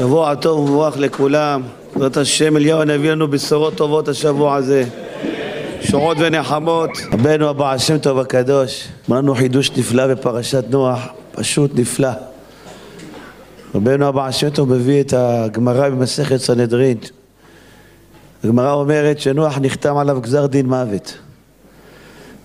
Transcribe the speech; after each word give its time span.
שבוע 0.00 0.34
טוב 0.34 0.58
ומבורך 0.58 0.98
לכולם. 0.98 1.62
בעזרת 1.92 2.16
השם 2.16 2.56
אליהו 2.56 2.80
הנביא 2.80 3.10
לנו 3.10 3.28
בשורות 3.28 3.74
טובות 3.74 4.08
השבוע 4.08 4.56
הזה. 4.56 4.84
שורות 5.80 6.16
ונחמות. 6.20 6.90
רבנו 7.12 7.48
הבא 7.48 7.72
השם 7.72 7.98
טוב 7.98 8.18
הקדוש. 8.18 8.88
אמר 9.08 9.18
לנו 9.18 9.34
חידוש 9.34 9.70
נפלא 9.76 10.06
בפרשת 10.06 10.64
נוח, 10.70 10.98
פשוט 11.32 11.70
נפלא. 11.74 12.10
רבנו 13.74 14.06
הבא 14.06 14.26
השם 14.26 14.50
טוב 14.50 14.74
מביא 14.74 15.00
את 15.00 15.12
הגמרא 15.16 15.88
במסכת 15.88 16.36
סנהדרין. 16.36 16.98
הגמרא 18.44 18.72
אומרת 18.72 19.20
שנוח 19.20 19.58
נחתם 19.58 19.96
עליו 19.96 20.20
גזר 20.20 20.46
דין 20.46 20.66
מוות. 20.66 21.18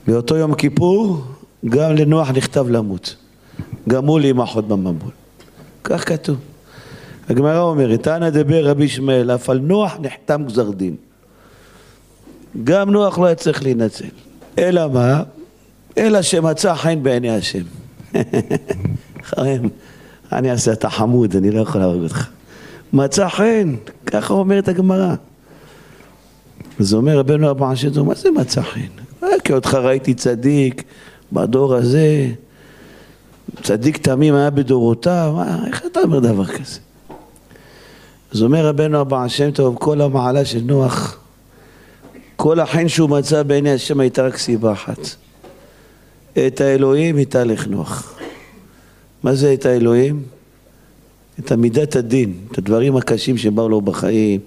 באותו 0.07 0.35
יום 0.35 0.55
כיפור 0.55 1.21
גם 1.65 1.95
לנוח 1.95 2.29
נכתב 2.31 2.69
למות. 2.69 3.15
גם 3.89 4.05
הוא 4.05 4.19
להימחות 4.19 4.67
במבול. 4.67 5.11
כך 5.83 6.09
כתוב. 6.09 6.37
הגמרא 7.29 7.59
אומרת, 7.59 8.07
אנא 8.07 8.29
דבר 8.29 8.65
רבי 8.65 8.83
ישמעאל, 8.83 9.31
אף 9.31 9.49
על 9.49 9.59
נוח 9.59 9.97
נחתם 10.01 10.43
גזר 10.45 10.71
דין. 10.71 10.95
גם 12.63 12.91
נוח 12.91 13.19
לא 13.19 13.25
היה 13.25 13.35
צריך 13.35 13.63
להינצל. 13.63 14.05
אלא 14.59 14.87
מה? 14.89 15.23
אלא 15.97 16.21
שמצא 16.21 16.75
חן 16.75 17.03
בעיני 17.03 17.29
השם. 17.29 17.63
חיים, 19.29 19.69
אני 20.31 20.51
אעשה 20.51 20.73
אתה 20.73 20.89
חמוד, 20.89 21.35
אני 21.35 21.51
לא 21.51 21.61
יכול 21.61 21.81
להרוג 21.81 22.03
אותך. 22.03 22.27
מצא 22.93 23.29
חן, 23.29 23.75
ככה 24.05 24.33
אומרת 24.33 24.67
הגמרא. 24.67 25.15
אז 26.79 26.93
אומר 26.93 27.17
רבנו 27.17 27.51
אבו 27.51 27.71
עשתו, 27.71 28.05
מה 28.05 28.15
זה 28.15 28.31
מצא 28.31 28.61
חן? 28.61 29.27
כי 29.43 29.53
אותך 29.53 29.73
ראיתי 29.73 30.13
צדיק 30.13 30.83
בדור 31.31 31.75
הזה, 31.75 32.27
צדיק 33.63 33.97
תמים 33.97 34.35
היה 34.35 34.49
בדורותיו, 34.49 35.35
איך 35.67 35.85
אתה 35.85 35.99
אומר 35.99 36.19
דבר 36.19 36.45
כזה? 36.45 36.79
אז 38.35 38.43
אומר 38.43 38.67
רבנו 38.67 39.01
אבא 39.01 39.23
השם 39.23 39.51
טוב, 39.51 39.75
כל 39.79 40.01
המעלה 40.01 40.45
של 40.45 40.61
נוח, 40.63 41.17
כל 42.35 42.59
החן 42.59 42.87
שהוא 42.87 43.09
מצא 43.09 43.43
בעיני 43.43 43.71
השם 43.71 43.99
הייתה 43.99 44.23
רק 44.27 44.37
סיבה 44.37 44.71
אחת. 44.71 44.99
את 46.47 46.61
האלוהים 46.61 47.17
התהלך 47.17 47.67
נוח. 47.67 48.19
מה 49.23 49.35
זה 49.35 49.53
את 49.53 49.65
האלוהים? 49.65 50.23
את 51.39 51.51
המידת 51.51 51.95
הדין, 51.95 52.33
את 52.51 52.57
הדברים 52.57 52.97
הקשים 52.97 53.37
שבאו 53.37 53.69
לו 53.69 53.81
בחיים, 53.81 54.39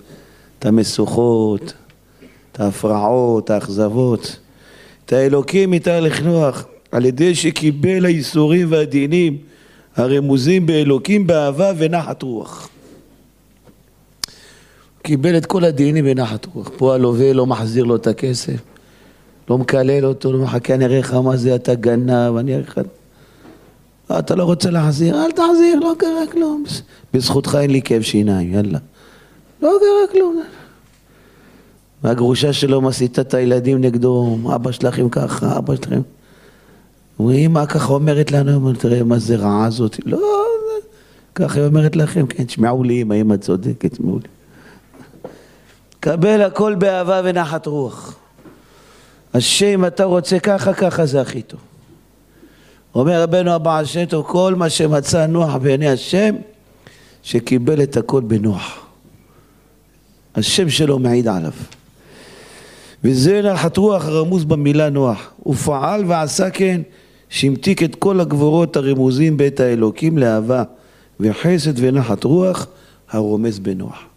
את 0.59 0.66
המשוכות, 0.66 1.72
את 2.53 2.61
ההפרעות, 2.61 3.50
האכזבות. 3.50 4.39
את 5.05 5.12
האלוקים 5.12 5.72
התהלך 5.72 6.22
נוח, 6.22 6.64
על 6.92 7.05
ידי 7.05 7.34
שקיבל 7.34 8.05
האיסורים 8.05 8.72
והדינים 8.72 9.36
הרמוזים 9.97 10.66
באלוקים 10.66 11.27
באהבה 11.27 11.72
ונחת 11.78 12.22
רוח. 12.22 12.69
קיבל 15.09 15.37
את 15.37 15.47
כל 15.47 15.64
הדינים 15.64 16.05
בנחת 16.05 16.47
רוח. 16.55 16.70
פה 16.77 16.95
הלווה 16.95 17.33
לא 17.33 17.47
מחזיר 17.47 17.84
לו 17.84 17.97
את 17.97 18.06
הכסף, 18.06 18.61
לא 19.50 19.59
מקלל 19.59 20.06
אותו, 20.06 20.33
לא 20.33 20.39
מחכה, 20.39 20.75
אני 20.75 20.84
אראה 20.84 20.98
לך 20.98 21.15
מה 21.15 21.37
זה, 21.37 21.55
אתה 21.55 21.75
גנב, 21.75 22.37
אני 22.37 22.55
אראה 22.55 22.62
לך... 22.62 22.81
אתה 24.19 24.34
לא 24.34 24.45
רוצה 24.45 24.70
להחזיר? 24.70 25.25
אל 25.25 25.31
תחזיר, 25.31 25.81
לא 25.81 25.95
קרה 25.98 26.27
כלום. 26.33 26.65
בזכותך 27.15 27.59
אין 27.61 27.70
לי 27.70 27.83
כאב 27.83 28.03
שיניים, 28.03 28.53
יאללה. 28.53 28.78
לא 29.62 29.73
קרה 29.81 30.12
כלום. 30.12 30.42
והגרושה 32.03 32.53
שלו 32.53 32.81
מסיתה 32.81 33.20
את 33.20 33.34
הילדים 33.34 33.81
נגדו, 33.81 34.39
אבא 34.55 34.72
שלכם 34.72 35.09
ככה, 35.09 35.59
אבא 35.59 35.77
שלכם... 35.77 36.00
ואמא 37.20 37.67
ככה 37.67 37.93
אומרת 37.93 38.33
לנו, 38.33 38.72
תראה 38.72 39.03
מה 39.03 39.19
זה 39.19 39.37
רעה 39.37 39.67
הזאת. 39.67 39.97
לא, 40.06 40.45
ככה 41.34 41.59
היא 41.59 41.67
אומרת 41.67 41.97
לכם, 41.97 42.27
כן, 42.27 42.45
תשמעו 42.45 42.84
לי 42.84 43.03
אמא, 43.03 43.15
אמא 43.15 43.37
צודקת, 43.37 43.93
תשמעו 43.93 44.19
לי. 44.19 44.38
קבל 46.00 46.42
הכל 46.42 46.74
באהבה 46.74 47.20
ונחת 47.24 47.66
רוח. 47.66 48.16
השם, 49.34 49.84
אתה 49.84 50.04
רוצה 50.04 50.38
ככה, 50.38 50.74
ככה 50.74 51.06
זה 51.06 51.20
הכי 51.20 51.42
טוב. 51.42 51.60
אומר 52.94 53.22
רבנו 53.22 53.50
הבעל 53.50 53.84
שם 53.84 54.04
טוב, 54.04 54.26
כל 54.26 54.54
מה 54.54 54.70
שמצא 54.70 55.26
נוח 55.26 55.56
בעיני 55.56 55.88
השם, 55.88 56.34
שקיבל 57.22 57.82
את 57.82 57.97
הכל 57.97 58.20
בנוח. 58.20 58.87
השם 60.34 60.70
שלו 60.70 60.98
מעיד 60.98 61.28
עליו. 61.28 61.53
וזה 63.04 63.42
נחת 63.42 63.76
רוח 63.76 64.04
הרמוז 64.04 64.44
במילה 64.44 64.91
נוח. 64.91 65.31
הוא 65.37 65.54
פעל 65.54 66.04
ועשה 66.06 66.50
כן, 66.50 66.81
שהמתיק 67.28 67.82
את 67.82 67.94
כל 67.94 68.20
הגבורות 68.20 68.76
הרמוזים 68.76 69.37
בית 69.37 69.60
האלוקים 69.60 70.19
לאהבה 70.19 70.62
וחסד 71.20 71.72
ונחת 71.76 72.25
רוח 72.25 72.66
הרומז 73.10 73.58
בנוח. 73.58 74.07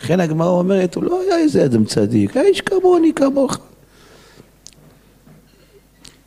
לכן 0.00 0.20
הגמרא 0.20 0.48
אומרת, 0.48 0.94
הוא 0.94 1.04
לא 1.04 1.20
היה 1.20 1.38
איזה 1.38 1.64
אדם 1.64 1.84
צדיק, 1.84 2.36
היה 2.36 2.46
איש 2.46 2.60
כמוני, 2.60 3.12
כמוך. 3.12 3.58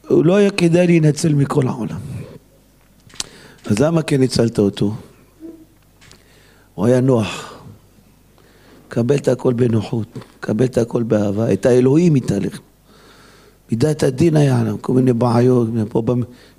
הוא 0.07 0.25
לא 0.25 0.35
היה 0.35 0.51
כדאי 0.51 0.87
להינצל 0.87 1.33
מכל 1.33 1.67
העולם. 1.67 1.99
אז 3.65 3.79
למה 3.79 4.01
כן 4.01 4.19
ניצלת 4.19 4.59
אותו? 4.59 4.93
הוא 6.75 6.85
היה 6.85 7.01
נוח. 7.01 7.59
קבל 8.87 9.15
את 9.15 9.27
הכל 9.27 9.53
בנוחות, 9.53 10.07
קבל 10.39 10.65
את 10.65 10.77
הכל 10.77 11.03
באהבה, 11.03 11.53
את 11.53 11.65
האלוהים 11.65 12.15
התהלך. 12.15 12.59
מידת 13.71 14.03
הדין 14.03 14.35
היה 14.35 14.59
עליו, 14.59 14.77
כל 14.81 14.93
מיני 14.93 15.13
בעיות, 15.13 15.67
פה 15.89 16.03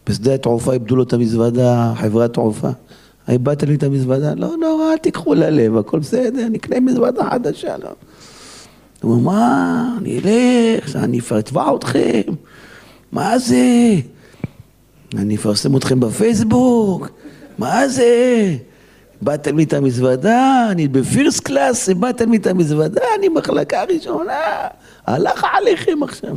בשדה 0.06 0.34
התעופה 0.34 0.72
איבדו 0.72 0.96
לו 0.96 1.02
את 1.02 1.12
המזוודה, 1.12 1.92
חברת 1.96 2.34
תעופה. 2.34 2.70
איבדת 3.30 3.62
לי 3.62 3.74
את 3.74 3.82
המזוודה? 3.82 4.34
לא 4.34 4.56
נורא, 4.60 4.92
אל 4.92 4.96
תיקחו 4.96 5.34
ללב, 5.34 5.76
הכל 5.76 5.98
בסדר, 5.98 6.48
נקנה 6.50 6.80
מזוודה 6.80 7.30
חדשה. 7.30 7.76
לא. 7.76 7.90
הוא 9.02 9.12
אומר, 9.12 9.32
מה, 9.32 9.96
אני 9.98 10.18
אלך, 10.18 10.96
אני 10.96 11.20
אתבע 11.38 11.74
אתכם, 11.74 12.20
מה 13.12 13.38
זה? 13.38 13.94
אני 15.18 15.36
אפרסם 15.36 15.76
אתכם 15.76 16.00
בפייסבוק, 16.00 17.08
מה 17.58 17.88
זה? 17.88 18.54
איבדתם 19.20 19.56
לי 19.56 19.64
את 19.64 19.72
המזוודה, 19.72 20.66
אני 20.70 20.88
בפירסט 20.88 21.40
קלאס, 21.40 21.88
איבדתם 21.88 22.30
לי 22.30 22.36
את 22.36 22.46
המזוודה, 22.46 23.02
אני 23.18 23.28
מחלקה 23.28 23.84
ראשונה, 23.84 24.40
הלך 25.06 25.44
עליכם 25.52 26.02
עכשיו. 26.02 26.36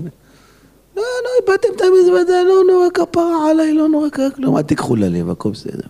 לא, 0.95 1.03
לא, 1.03 1.29
איבדתם 1.41 1.67
את 1.75 1.81
המזוודה, 1.81 2.43
לא 2.43 2.73
נורא 2.73 2.89
כפרה 2.93 3.49
עליי, 3.49 3.73
לא 3.73 3.89
נורא 3.89 4.07
כלום, 4.35 4.57
אל 4.57 4.61
תיקחו 4.61 4.95
ללב, 4.95 5.29
הכל 5.29 5.51
בסדר. 5.51 5.87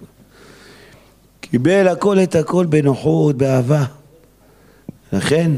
קיבל 1.53 1.87
הכל 1.87 2.19
את 2.19 2.35
הכל 2.35 2.65
בנוחות, 2.65 3.37
באהבה. 3.37 3.83
לכן, 5.13 5.51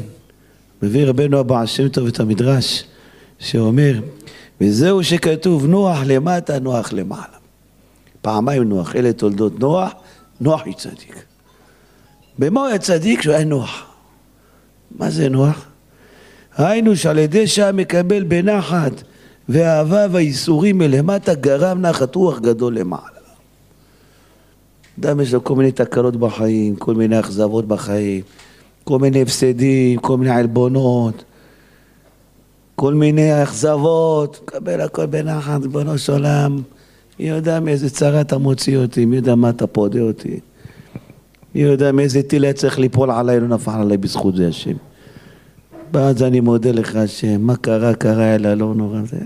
מביא 0.82 1.06
רבנו 1.06 1.40
הבא 1.40 1.66
שם 1.66 1.90
טוב 1.90 2.08
את 2.08 2.20
המדרש, 2.20 2.84
שאומר, 3.40 4.00
וזהו 4.62 5.04
שכתוב, 5.04 5.66
נוח 5.66 5.98
למטה, 6.06 6.60
נוח 6.60 6.94
למעלה. 6.94 7.38
פעמיים 8.22 8.64
נוח, 8.64 8.96
אלה 8.96 9.14
תולדות 9.14 9.60
נוח, 9.60 9.92
נוח 10.42 10.62
היא 10.66 10.74
צדיק. 10.74 11.26
במה 12.40 12.68
היה 12.68 12.78
צדיק? 12.78 13.22
שהוא 13.22 13.36
היה 13.36 13.46
נוח. 13.46 13.86
מה 14.92 15.10
זה 15.10 15.30
נוח? 15.30 15.66
היינו 16.58 16.96
שעל 16.96 17.18
ידי 17.18 17.48
שהיה 17.48 17.72
מקבל 17.72 18.24
בנחת 18.24 19.04
ואהבה 19.50 20.06
והייסורים 20.12 20.78
מלמטה 20.78 21.34
גרם 21.34 21.82
נחת 21.82 22.16
רוח 22.16 22.40
גדול 22.40 22.78
למעלה. 22.78 23.15
אדם 25.00 25.20
יש 25.20 25.34
לו 25.34 25.44
כל 25.44 25.56
מיני 25.56 25.72
תקלות 25.72 26.16
בחיים, 26.16 26.76
כל 26.76 26.96
מיני 26.96 27.20
אכזבות 27.20 27.68
בחיים, 27.68 28.22
כל 28.84 29.00
מיני 29.00 29.22
הפסדים, 29.22 30.00
כל 30.00 30.18
מיני 30.18 30.32
עלבונות, 30.32 31.24
כל 32.76 32.94
מיני 32.94 33.44
אכזבות, 33.44 34.40
קבל 34.46 34.82
הכל 34.82 35.06
בנחת, 35.06 35.62
ריבונו 35.62 35.98
של 35.98 36.14
עולם, 36.14 36.62
מי 37.20 37.30
יודע 37.30 37.60
מאיזה 37.60 37.90
צרה 37.90 38.22
אתה 38.22 38.38
מוציא 38.38 38.78
אותי, 38.78 39.06
מי 39.06 39.16
יודע 39.16 39.36
מה 39.36 39.50
אתה 39.50 39.68
פודה 39.68 40.02
אותי, 40.02 40.40
מי 41.56 41.62
יודע 41.62 41.92
מאיזה 41.92 42.24
טיל 42.24 42.44
היה 42.44 42.54
צריך 42.54 42.80
ליפול 42.80 43.12
עליי, 43.12 43.40
לא 43.40 43.48
נפל 43.48 43.72
עליי 43.72 43.98
בזכות 43.98 44.36
זה 44.36 44.48
השם. 44.48 44.76
ואז 45.94 46.24
אני 46.24 46.40
מודה 46.40 46.72
לך 46.72 46.96
השם, 46.96 47.42
מה 47.42 47.56
קרה, 47.56 47.94
קרה, 47.94 48.36
אלא 48.36 48.54
לא 48.54 48.74
נורא 48.76 49.00
זה. 49.06 49.18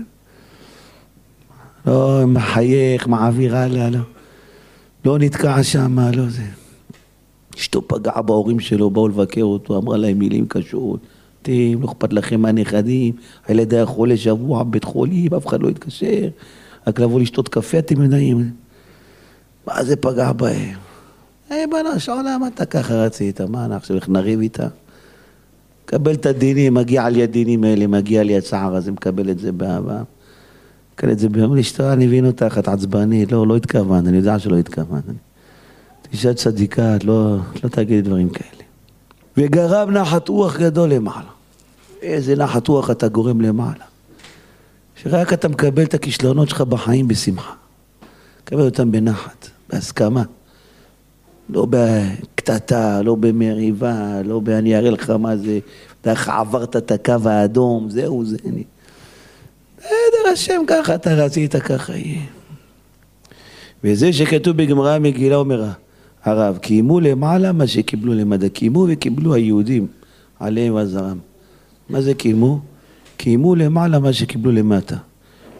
לא 1.86 2.22
מחייך, 2.26 3.08
מעביר 3.08 3.56
הלאה, 3.56 3.90
לא. 3.90 3.98
לא 5.04 5.18
נתקע 5.18 5.62
שם, 5.62 5.98
לא 5.98 6.28
זה. 6.28 6.42
אשתו 7.56 7.88
פגעה 7.88 8.22
בהורים 8.22 8.60
שלו, 8.60 8.90
באו 8.90 9.08
לבקר 9.08 9.42
אותו, 9.42 9.78
אמרה 9.78 9.96
להם 9.96 10.18
מילים 10.18 10.46
קשות. 10.48 11.00
אתם, 11.42 11.52
לא 11.80 11.86
אכפת 11.86 12.12
לכם 12.12 12.40
מהנכדים, 12.40 13.14
הילד 13.46 13.74
היה 13.74 13.86
חולה 13.86 14.16
שבוע 14.16 14.62
בבית 14.62 14.84
חולים, 14.84 15.34
אף 15.34 15.46
אחד 15.46 15.62
לא 15.62 15.68
התקשר, 15.68 16.28
רק 16.86 17.00
לבוא 17.00 17.20
לשתות 17.20 17.48
קפה 17.48 17.78
אתם 17.78 18.02
יודעים. 18.02 18.50
מה 19.66 19.84
זה 19.84 19.96
פגע 19.96 20.32
בהם? 20.32 20.78
היי 21.50 21.66
בנש 21.66 22.08
עולם, 22.08 22.40
אתה 22.54 22.64
ככה 22.64 22.94
רצית, 22.94 23.40
מה 23.40 23.60
אנחנו 23.64 23.76
עכשיו, 23.76 23.96
איך 23.96 24.08
נריב 24.08 24.40
איתה? 24.40 24.68
קבל 25.84 26.12
את 26.12 26.26
הדינים, 26.26 26.74
מגיע 26.74 27.08
לי 27.08 27.22
הדינים 27.22 27.64
האלה, 27.64 27.86
מגיע 27.86 28.22
לי 28.22 28.36
הצער 28.36 28.74
הזה, 28.74 28.92
מקבל 28.92 29.30
את 29.30 29.38
זה 29.38 29.52
באהבה. 29.52 30.02
מקבל 31.00 31.12
את 31.12 31.18
זה 31.18 31.28
ביום 31.28 31.56
לאשתו, 31.56 31.92
אני 31.92 32.06
מבין 32.06 32.26
אותך, 32.26 32.56
את 32.58 32.68
עצבנית, 32.68 33.32
לא, 33.32 33.46
לא 33.46 33.56
התכוונת, 33.56 34.06
אני 34.06 34.16
יודע 34.16 34.38
שלא 34.38 34.58
התכוונת. 34.58 35.04
אישה 36.12 36.34
צדיקה, 36.34 36.96
את 36.96 37.04
לא, 37.04 37.36
לא 37.64 37.68
תגידי 37.68 38.02
דברים 38.02 38.28
כאלה. 38.28 38.62
וגרם 39.36 39.90
נחת 39.90 40.28
רוח 40.28 40.56
גדול 40.56 40.90
למעלה. 40.90 41.28
איזה 42.02 42.36
נחת 42.36 42.68
רוח 42.68 42.90
אתה 42.90 43.08
גורם 43.08 43.40
למעלה. 43.40 43.84
שרק 44.96 45.32
אתה 45.32 45.48
מקבל 45.48 45.82
את 45.82 45.94
הכישלונות 45.94 46.48
שלך 46.48 46.60
בחיים 46.60 47.08
בשמחה. 47.08 47.52
מקבל 48.42 48.64
אותם 48.64 48.92
בנחת, 48.92 49.48
בהסכמה. 49.72 50.22
לא 51.48 51.66
בקטטה, 51.70 53.02
לא 53.02 53.14
במריבה, 53.14 54.22
לא 54.24 54.40
ב"אני 54.40 54.76
אראה 54.76 54.90
לך 54.90 55.10
מה 55.10 55.36
זה", 55.36 55.58
איך 56.04 56.28
עברת 56.28 56.76
את 56.76 56.92
הקו 56.92 57.14
האדום, 57.24 57.90
זהו 57.90 58.24
זה. 58.24 58.36
אני... 58.48 58.64
בסדר 59.80 60.32
השם, 60.32 60.62
ככה 60.66 60.94
אתה 60.94 61.14
רצית, 61.14 61.56
ככה 61.56 61.96
יהיה. 61.96 62.22
וזה 63.84 64.12
שכתוב 64.12 64.56
בגמרא 64.56 64.98
מגילה 64.98 65.36
אומר 65.36 65.64
הרב, 66.24 66.58
קיימו 66.58 67.00
למעלה 67.00 67.52
מה 67.52 67.66
שקיבלו 67.66 68.14
למדע, 68.14 68.48
קיימו 68.48 68.86
וקיבלו 68.88 69.34
היהודים 69.34 69.86
עליהם 70.40 70.74
ועזרם. 70.74 71.18
מה 71.88 72.00
זה 72.00 72.14
קיימו? 72.14 72.60
קיימו 73.16 73.54
למעלה 73.54 73.98
מה 73.98 74.12
שקיבלו 74.12 74.52
למטה. 74.52 74.96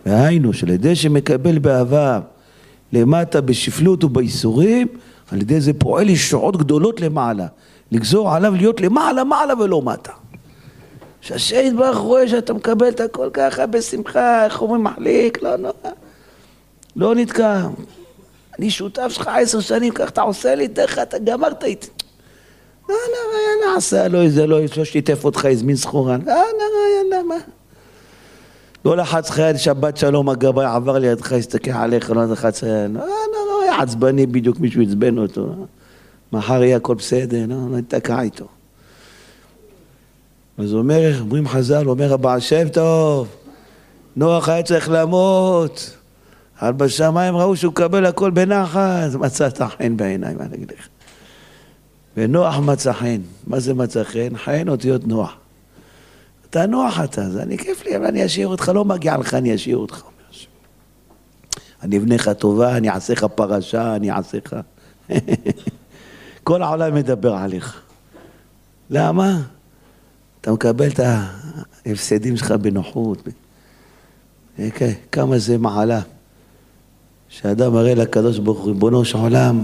והיינו 0.06 0.52
שעל 0.52 0.70
ידי 0.70 0.96
שמקבל 0.96 1.58
באהבה 1.58 2.20
למטה 2.93 3.40
בשפלות 3.40 4.05
ובייסורים, 4.05 4.88
על 5.31 5.40
ידי 5.40 5.61
זה 5.61 5.73
פועל 5.73 6.08
ישועות 6.08 6.56
גדולות 6.56 7.00
למעלה. 7.00 7.46
לגזור 7.93 8.34
עליו 8.34 8.55
להיות 8.56 8.81
למעלה 8.81 9.25
מעלה 9.25 9.55
ולא 9.61 9.82
מטה. 9.82 10.12
שהשם 11.20 11.61
יתברך 11.64 11.96
רואה 11.96 12.28
שאתה 12.28 12.55
מקבל 12.55 12.88
את 12.88 13.00
הכל 13.00 13.31
ככה 13.32 13.67
בשמחה, 13.67 14.44
איך 14.44 14.62
אומרים 14.62 14.84
מחליק, 14.84 15.43
לא 15.43 15.56
נורא. 15.56 15.72
לא 16.96 17.14
נתקע. 17.14 17.61
אני 18.58 18.70
שותף 18.70 19.08
שלך 19.08 19.31
עשר 19.40 19.61
שנים, 19.61 19.93
כך 19.93 20.08
אתה 20.08 20.20
עושה 20.22 20.55
לי, 20.55 20.69
דרך 20.69 20.99
אתה 20.99 21.19
גמרת 21.19 21.64
איתי. 21.64 21.88
לא 22.88 22.94
נורא, 22.94 23.64
יאללה, 23.64 23.76
עשה 23.76 24.08
לו 24.08 24.20
איזה, 24.20 24.46
לא, 24.46 24.61
לא 24.76 24.84
שיתף 24.84 25.25
אותך, 25.25 25.44
הזמין 25.44 25.76
סחורה. 25.76 26.17
לא 26.17 26.34
נורא, 26.34 26.99
יאללה, 26.99 27.23
מה? 27.23 27.34
לא 28.84 28.96
לחץ 28.96 29.31
לך 29.31 29.38
יד 29.38 29.56
שבת 29.56 29.96
שלום 29.96 30.28
הגבאי 30.28 30.66
עבר 30.66 30.99
לידך, 30.99 31.32
הסתכל 31.32 31.70
עליך, 31.70 32.11
לא 32.11 32.25
לחץ 32.32 32.62
יד. 32.62 32.69
לא 32.94 33.00
נורא, 33.00 33.62
היה 33.62 33.82
עצבני 33.82 34.26
בדיוק, 34.26 34.61
מישהו 34.61 34.82
עצבן 34.82 35.19
אותו. 35.19 35.46
מחר 36.32 36.62
יהיה 36.62 36.76
הכל 36.76 36.94
בסדר, 36.94 37.44
לא, 37.49 37.55
לא 37.70 37.78
נתקע 37.78 38.20
איתו. 38.20 38.46
אז 40.61 40.75
אומר, 40.75 41.21
אומרים 41.21 41.49
חז"ל, 41.49 41.89
אומר 41.89 42.12
הבעל 42.12 42.41
שם 42.41 42.69
טוב, 42.69 43.29
נוח 44.17 44.49
היה 44.49 44.62
צריך 44.62 44.89
למות, 44.93 45.97
אבל 46.62 46.73
בשמיים 46.73 47.37
ראו 47.37 47.57
שהוא 47.57 47.71
מקבל 47.71 48.07
הכל 48.07 48.31
בנחת, 48.31 49.15
מצאת 49.21 49.62
חן 49.62 49.97
בעיניים, 49.97 50.39
מה 50.39 50.45
אני 50.45 50.57
אגיד 50.57 50.73
לך. 50.79 50.89
ונוח 52.17 52.59
מצא 52.59 52.93
חן. 52.93 53.21
מה 53.47 53.61
זה 53.61 53.75
מצא 53.75 54.05
חן? 54.05 54.37
חן 54.37 54.69
אותיות 54.69 55.07
נוח. 55.07 55.37
אתה 56.51 56.67
נוח 56.67 57.01
אתה, 57.05 57.23
אז 57.23 57.39
אני 57.39 57.59
כיף 57.59 57.85
לי, 57.85 57.97
אבל 57.97 58.05
אני 58.05 58.27
אשאיר 58.27 58.49
אותך, 58.49 58.73
לא 58.75 58.85
מגיע 58.85 59.17
לך, 59.17 59.35
אני 59.35 59.55
אשאיר 59.55 59.77
אותך. 59.77 60.03
אני 61.83 61.99
אבנה 61.99 62.15
לך 62.15 62.29
טובה, 62.29 62.77
אני 62.77 62.91
אעשה 62.91 63.12
לך 63.12 63.25
פרשה, 63.25 63.97
אני 63.97 64.11
אעשה 64.11 64.39
לך... 64.45 64.57
כל 66.45 66.62
העולם 66.62 66.95
מדבר 66.95 67.35
עליך. 67.35 67.81
למה? 68.91 69.41
אתה 70.40 70.52
מקבל 70.52 70.88
את 70.88 71.00
ההפסדים 71.87 72.37
שלך 72.37 72.52
בנוחות. 72.52 73.22
כן, 74.75 74.92
כמה 75.12 75.38
זה 75.38 75.58
מעלה. 75.58 76.00
שאדם 77.28 77.72
מראה 77.72 77.94
לקדוש 77.94 78.38
ברוך 78.38 78.58
הוא, 78.58 78.69
ריבונו 78.69 79.04
של 79.04 79.19
עולם, 79.19 79.62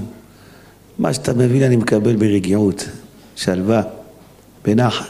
מה 0.99 1.13
שאתה 1.13 1.35
מבין 1.35 1.63
אני 1.63 1.77
מקבל 1.77 2.17
ברגיעות, 2.17 2.89
שלווה, 3.37 3.83
בנחת. 4.65 5.07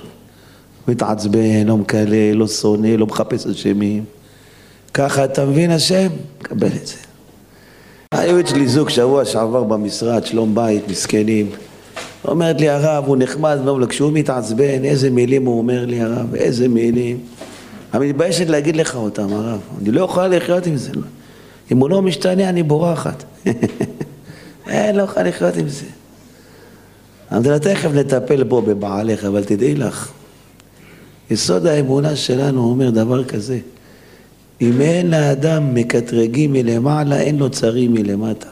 מתעצבן, 0.89 1.67
לא 1.67 1.77
מקלל, 1.77 2.33
לא 2.33 2.49
שונא, 2.49 2.87
לא 2.87 3.07
מחפש 3.07 3.47
אשמים. 3.47 4.05
ככה 4.95 5.25
אתה 5.25 5.47
מבין 5.47 5.71
השם? 5.71 6.09
קבל 6.39 6.67
את 6.67 6.87
זה. 6.87 6.95
היו 8.13 8.41
אצלי 8.41 8.69
זוג 8.69 8.89
שבוע 8.89 9.25
שעבר 9.25 9.65
במשרד, 9.65 10.27
שלום 10.27 10.55
בית, 10.55 10.89
מסכנים. 10.89 11.51
אומרת 12.29 12.61
לי 12.61 12.69
הרב, 12.69 13.05
הוא 13.07 13.17
נחמד, 13.17 13.59
לא, 13.65 13.79
כשהוא 13.89 14.13
מתעצבן, 14.13 14.85
איזה 14.85 15.11
מילים 15.11 15.47
הוא 15.47 15.59
אומר 15.59 15.87
לי 15.87 16.01
הרב, 16.01 16.35
איזה 16.35 16.69
מילים. 16.69 17.19
אני 17.95 18.09
מתביישת 18.09 18.49
להגיד 18.49 18.77
לך 18.77 18.97
אותם, 18.97 19.33
הרב. 19.33 19.61
אני 19.81 19.91
לא 19.91 20.01
יכולה 20.01 20.29
לחיות 20.29 20.67
עם 20.67 20.77
זה. 20.77 20.91
אם 21.73 21.79
הוא 21.79 21.91
לא 21.91 22.03
משתנה, 22.03 22.49
אני 22.49 22.63
בורחת. 22.63 23.25
אין, 24.71 24.97
לא 24.97 25.03
יכולה 25.03 25.29
לחיות 25.29 25.57
עם 25.57 25.69
זה. 25.69 25.87
אבל 27.31 27.59
תכף 27.59 27.91
נטפל 27.95 28.43
בו 28.43 28.63
בבעלך, 28.63 29.25
אבל 29.25 29.45
תדעי 29.45 29.75
לך, 29.75 30.11
יסוד 31.31 31.67
האמונה 31.67 32.17
שלנו 32.17 32.65
אומר 32.65 32.91
דבר 32.91 33.25
כזה, 33.25 33.59
אם 34.61 34.81
אין 34.81 35.11
לאדם 35.11 35.75
מקטרגים 35.75 36.53
מלמעלה, 36.53 37.21
אין 37.21 37.39
לו 37.39 37.51
צרים 37.51 37.93
מלמטה. 37.93 38.49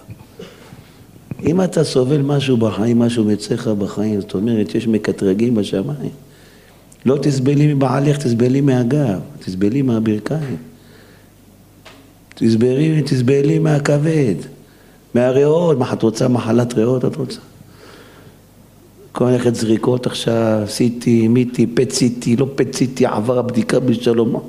אם 1.46 1.62
אתה 1.62 1.85
סובל 1.85 2.23
משהו 2.23 2.56
בחיים, 2.56 2.99
משהו 2.99 3.25
מצך 3.25 3.69
בחיים, 3.69 4.20
זאת 4.20 4.35
אומרת, 4.35 4.75
יש 4.75 4.88
מקטרגים 4.88 5.55
בשמיים. 5.55 6.11
לא 7.06 7.19
תסבלי 7.23 7.75
מבעלך, 7.75 8.17
תסבלי 8.17 8.61
מהגב, 8.61 9.20
תסבלי 9.38 9.82
מהברכיים. 9.82 10.56
תסבלי, 12.35 13.02
תסבלי 13.02 13.58
מהכבד, 13.58 14.35
מהריאות, 15.14 15.79
מה 15.79 15.93
את 15.93 16.02
רוצה 16.02 16.29
מחלת 16.29 16.75
ריאות 16.75 17.05
את 17.05 17.17
רוצה? 17.17 17.41
כל 19.12 19.25
הולכת 19.25 19.55
זריקות 19.55 20.06
עכשיו, 20.06 20.61
עשיתי, 20.64 21.29
מיתי, 21.29 21.67
פציתי, 21.67 22.37
לא 22.37 22.47
פציתי, 22.55 23.06
עבר 23.06 23.38
הבדיקה 23.38 23.81
בשלום. 23.81 24.40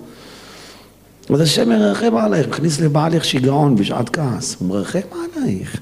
אז 1.30 1.41
השם 1.41 1.69
מרחם 1.69 2.15
עלייך, 2.18 2.48
מכניס 2.48 2.80
לבעלך 2.80 3.25
שיגעון 3.25 3.75
בשעת 3.75 4.09
כעס, 4.09 4.62
מרחם 4.62 5.00
עלייך. 5.36 5.81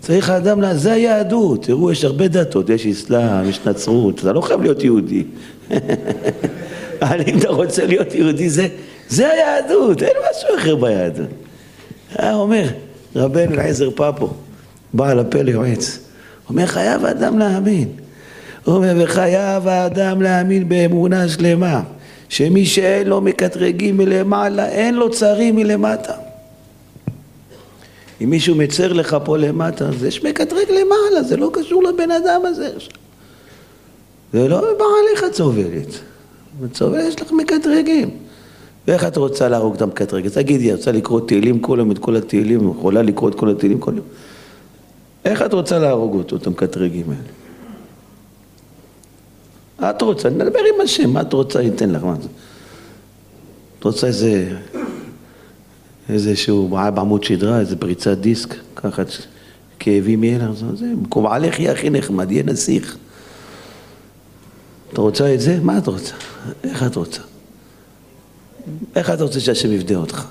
צריך 0.00 0.30
האדם, 0.30 0.60
זה 0.72 0.92
היהדות, 0.92 1.64
תראו, 1.64 1.92
יש 1.92 2.04
הרבה 2.04 2.28
דתות, 2.28 2.68
יש 2.70 2.86
אסלאם, 2.86 3.48
יש 3.48 3.60
נצרות, 3.66 4.20
אתה 4.20 4.32
לא 4.32 4.40
חייב 4.40 4.62
להיות 4.62 4.84
יהודי. 4.84 5.24
אבל 7.02 7.20
אם 7.26 7.38
אתה 7.38 7.48
רוצה 7.48 7.86
להיות 7.86 8.14
יהודי, 8.14 8.50
זה, 8.50 8.68
זה 9.08 9.28
היהדות, 9.32 10.02
אין 10.02 10.16
משהו 10.30 10.56
אחר 10.58 10.76
ביהדות. 10.76 11.26
היה 12.16 12.34
אומר, 12.34 12.68
רבנו 13.16 13.54
אליעזר 13.54 13.90
פפו, 13.90 14.28
בעל 14.94 15.18
הפלא 15.18 15.50
יועץ, 15.50 15.98
אומר, 16.48 16.66
חייב 16.66 17.04
האדם 17.04 17.38
להאמין. 17.38 17.88
הוא 18.64 18.74
אומר, 18.74 18.94
וחייב 18.98 19.68
האדם 19.68 20.22
להאמין 20.22 20.68
באמונה 20.68 21.28
שלמה, 21.28 21.82
שמי 22.28 22.66
שאין 22.66 23.08
לו 23.08 23.20
מקטרגים 23.20 23.96
מלמעלה, 23.96 24.68
אין 24.68 24.94
לו 24.94 25.10
צרים 25.10 25.56
מלמטה. 25.56 26.12
אם 28.20 28.30
מישהו 28.30 28.54
מצר 28.54 28.92
לך 28.92 29.16
פה 29.24 29.36
למטה, 29.36 29.88
אז 29.88 30.04
יש 30.04 30.24
מקטרג 30.24 30.70
למעלה, 30.70 31.22
זה 31.22 31.36
לא 31.36 31.50
קשור 31.52 31.82
לבן 31.82 32.10
אדם 32.10 32.40
הזה 32.44 32.70
עכשיו. 32.76 32.92
זה 34.32 34.48
לא 34.48 34.60
בעליך. 34.60 35.24
את 36.64 36.76
סובלת, 36.76 37.04
יש 37.08 37.20
לך 37.20 37.32
מקטרגים. 37.32 38.10
ואיך 38.88 39.04
את 39.04 39.16
רוצה 39.16 39.48
להרוג 39.48 39.74
את 39.74 39.82
המקטרגת? 39.82 40.32
תגידי, 40.32 40.72
את 40.72 40.78
רוצה 40.78 40.92
לקרוא 40.92 41.20
תהילים 41.20 41.58
כל 41.58 41.76
יום, 41.78 41.90
את 41.90 41.98
כל 41.98 42.16
התהילים, 42.16 42.70
יכולה 42.70 43.02
לקרוא 43.02 43.28
את 43.28 43.34
כל 43.34 43.50
התהילים 43.50 43.78
כל 43.78 43.92
יום? 43.96 44.06
איך 45.24 45.42
את 45.42 45.52
רוצה 45.52 45.78
להרוג 45.78 46.14
אותו, 46.14 46.36
את 46.36 46.46
המקטרגים 46.46 47.06
האלה? 47.10 47.22
את 49.90 50.02
רוצה, 50.02 50.30
נדבר 50.30 50.60
עם 50.74 50.80
השם, 50.80 51.10
מה 51.10 51.20
את 51.20 51.32
רוצה, 51.32 51.62
ייתן 51.62 51.90
לך, 51.90 52.04
מה 52.04 52.14
זה? 52.22 52.28
את 53.78 53.84
רוצה 53.84 54.06
איזה 54.06 54.56
איזשהו 56.12 56.68
בעיה 56.68 56.90
בעמוד 56.90 57.24
שדרה, 57.24 57.60
איזה 57.60 57.76
פריצת 57.76 58.18
דיסק, 58.18 58.54
ככה 58.76 59.02
כאבים 59.78 60.24
יהיה 60.24 60.38
לך, 60.38 60.50
זה, 60.74 60.86
במקום 60.86 61.26
עליך 61.26 61.60
יהיה 61.60 61.72
הכי 61.72 61.90
נחמד, 61.90 62.32
יהיה 62.32 62.42
נסיך. 62.42 62.96
אתה 64.92 65.00
רוצה 65.00 65.34
את 65.34 65.40
זה? 65.40 65.58
מה 65.62 65.78
את 65.78 65.86
רוצה? 65.86 66.14
איך 66.64 66.82
את 66.82 66.96
רוצה? 66.96 67.20
איך 68.96 69.10
את 69.10 69.20
רוצה 69.20 69.40
שהשם 69.40 69.72
יפדה 69.72 69.96
אותך? 69.96 70.26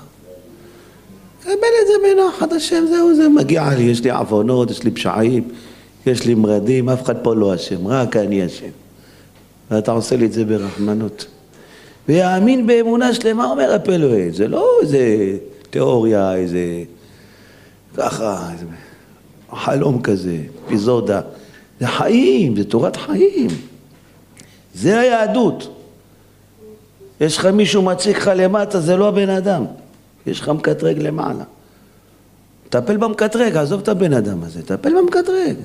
קבל 1.42 1.52
את 1.52 1.86
זה 1.86 1.92
בנחת 2.02 2.52
השם, 2.52 2.84
זהו 2.90 3.16
זה, 3.16 3.28
מגיע 3.28 3.74
לי, 3.74 3.82
יש 3.82 4.04
לי 4.04 4.10
עוונות, 4.10 4.70
יש 4.70 4.82
לי 4.82 4.90
פשעים, 4.90 5.48
יש 6.06 6.26
לי 6.26 6.34
מרדים, 6.34 6.88
אף 6.88 7.02
אחד 7.02 7.16
פה 7.22 7.34
לא 7.34 7.54
אשם, 7.54 7.86
רק 7.86 8.16
אני 8.16 8.46
אשם. 8.46 8.66
ואתה 9.70 9.92
עושה 9.92 10.16
לי 10.16 10.26
את 10.26 10.32
זה 10.32 10.44
ברחמנות. 10.44 11.26
ויאמין 12.08 12.66
באמונה 12.66 13.14
שלמה, 13.14 13.50
אומר 13.50 13.74
הפלואל, 13.74 14.28
זה 14.32 14.48
לא 14.48 14.78
איזה 14.82 15.36
תיאוריה, 15.70 16.34
איזה 16.34 16.82
ככה, 17.96 18.52
איזה 18.52 18.64
חלום 19.52 20.02
כזה, 20.02 20.38
אפיזודה. 20.66 21.20
זה 21.80 21.86
חיים, 21.86 22.56
זה 22.56 22.64
תורת 22.64 22.96
חיים. 22.96 23.50
זה 24.74 25.00
היהדות. 25.00 25.76
יש 27.20 27.38
לך 27.38 27.46
מישהו 27.46 27.82
מציג 27.82 28.16
לך 28.16 28.30
למטה, 28.36 28.80
זה 28.80 28.96
לא 28.96 29.08
הבן 29.08 29.28
אדם. 29.28 29.64
יש 30.26 30.40
לך 30.40 30.48
מקטרג 30.48 30.98
למעלה. 30.98 31.44
טפל 32.68 32.96
במקטרג, 32.96 33.56
עזוב 33.56 33.80
את 33.80 33.88
הבן 33.88 34.12
אדם 34.12 34.42
הזה, 34.42 34.62
טפל 34.62 34.92
במקטרג. 34.98 35.56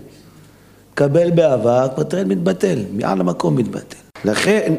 קבל 0.94 1.32
באהבה, 1.32 1.84
הקטרג 1.84 2.28
מתבטל, 2.28 2.80
מעל 2.92 3.20
המקום 3.20 3.56
מתבטל. 3.56 3.98
לכן, 4.26 4.76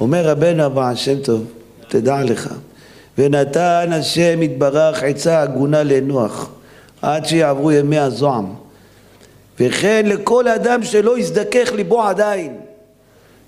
אומר 0.00 0.28
רבנו 0.28 0.62
הבעל 0.62 0.96
שם 0.96 1.22
טוב, 1.22 1.44
תדע 1.88 2.24
לך, 2.24 2.54
ונתן 3.18 3.88
השם 3.92 4.42
יתברך 4.42 5.02
עצה 5.02 5.42
הגונה 5.42 5.82
לנוח, 5.82 6.50
עד 7.02 7.26
שיעברו 7.26 7.72
ימי 7.72 7.98
הזועם. 7.98 8.46
וכן 9.60 10.06
לכל 10.06 10.48
אדם 10.48 10.82
שלא 10.82 11.18
יזדכך 11.18 11.72
ליבו 11.74 12.02
עדיין. 12.02 12.56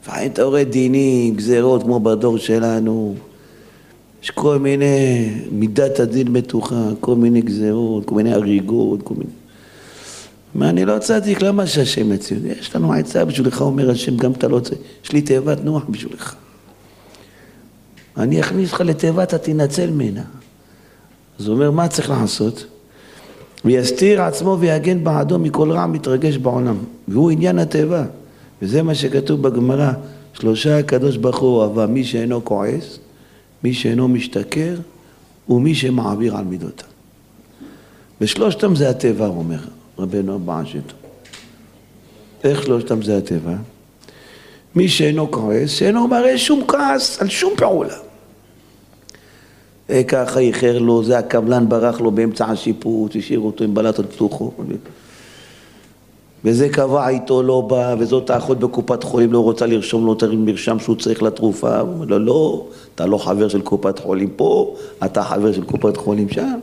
לפעמים 0.02 0.30
אתה 0.30 0.42
רואה 0.42 0.64
דינים, 0.64 1.34
גזירות 1.34 1.82
כמו 1.82 2.00
בדור 2.00 2.38
שלנו, 2.38 3.14
יש 4.22 4.30
כל 4.30 4.58
מיני, 4.58 5.30
מידת 5.52 6.00
הדין 6.00 6.28
מתוחה, 6.28 6.88
כל 7.00 7.14
מיני 7.14 7.40
גזירות, 7.40 8.04
כל 8.04 8.14
מיני 8.14 8.32
הריגות, 8.32 9.02
כל 9.02 9.14
מיני... 9.14 9.30
מה, 10.54 10.68
אני 10.68 10.84
לא 10.84 10.98
צדיק, 10.98 11.42
למה 11.42 11.66
שהשם 11.66 12.12
יציל? 12.12 12.46
יש 12.60 12.76
לנו 12.76 12.92
עצה 12.92 13.24
בשבילך, 13.24 13.60
אומר 13.60 13.90
השם, 13.90 14.16
גם 14.16 14.32
אתה 14.32 14.48
לא 14.48 14.60
צריך, 14.60 14.78
יש 15.04 15.12
לי 15.12 15.22
תיבת 15.22 15.64
נוח 15.64 15.82
בשבילך. 15.88 16.34
אני 18.16 18.40
אכניס 18.40 18.72
אותך 18.72 18.80
לתיבת, 18.80 19.34
אתה 19.34 19.38
תנצל 19.38 19.90
ממנה. 19.90 20.22
אז 21.40 21.46
הוא 21.46 21.54
אומר, 21.54 21.70
מה 21.70 21.88
צריך 21.88 22.10
לעשות? 22.10 22.66
ויסתיר 23.64 24.22
עצמו 24.22 24.56
ויגן 24.60 25.04
בעדו 25.04 25.38
מכל 25.38 25.72
רע 25.72 25.86
מתרגש 25.86 26.36
בעולם. 26.36 26.76
והוא 27.08 27.30
עניין 27.30 27.58
התיבה. 27.58 28.04
וזה 28.62 28.82
מה 28.82 28.94
שכתוב 28.94 29.42
בגמרא, 29.42 29.92
שלושה 30.32 30.78
הקדוש 30.78 31.16
ברוך 31.16 31.38
הוא 31.38 31.62
אהבה, 31.62 31.86
מי 31.86 32.04
שאינו 32.04 32.44
כועס, 32.44 32.98
מי 33.64 33.74
שאינו 33.74 34.08
משתכר, 34.08 34.74
ומי 35.48 35.74
שמעביר 35.74 36.36
על 36.36 36.44
מידותיו. 36.44 36.88
ושלושתם 38.20 38.76
זה 38.76 38.90
הטבע, 38.90 39.26
אומר 39.26 39.58
רבנו 39.98 40.34
הבא 40.34 40.62
שטו. 40.64 40.94
איך 42.44 42.62
שלושתם 42.62 43.02
זה 43.02 43.18
הטבע? 43.18 43.54
מי 44.76 44.88
שאינו 44.88 45.30
כועס, 45.30 45.70
שאינו 45.70 46.08
מראה 46.08 46.38
שום 46.38 46.64
כעס 46.68 47.22
על 47.22 47.28
שום 47.28 47.52
פעולה. 47.56 47.94
אה, 49.90 50.04
ככה 50.04 50.40
איחר 50.40 50.78
לו, 50.78 51.04
זה 51.04 51.18
הקבלן 51.18 51.68
ברח 51.68 52.00
לו 52.00 52.10
באמצע 52.10 52.46
השיפוט, 52.46 53.16
השאיר 53.16 53.40
אותו 53.40 53.64
עם 53.64 53.74
בלטות 53.74 54.12
פתוחות. 54.12 54.54
וזה 56.44 56.68
קבע 56.68 57.08
איתו 57.08 57.42
לא 57.42 57.60
בא, 57.60 57.94
וזאת 57.98 58.30
האחות 58.30 58.58
בקופת 58.58 59.02
חולים 59.02 59.32
לא 59.32 59.38
רוצה 59.38 59.66
לרשום 59.66 60.06
לו 60.06 60.12
את 60.12 60.22
המרשם 60.22 60.78
שהוא 60.78 60.96
צריך 60.96 61.22
לתרופה. 61.22 61.80
הוא 61.80 61.92
אומר 61.92 62.04
לו, 62.04 62.18
לא, 62.18 62.66
אתה 62.94 63.06
לא 63.06 63.18
חבר 63.18 63.48
של 63.48 63.60
קופת 63.60 63.98
חולים 63.98 64.30
פה, 64.30 64.76
אתה 65.04 65.22
חבר 65.22 65.52
של 65.52 65.64
קופת 65.64 65.96
חולים 65.96 66.28
שם. 66.28 66.58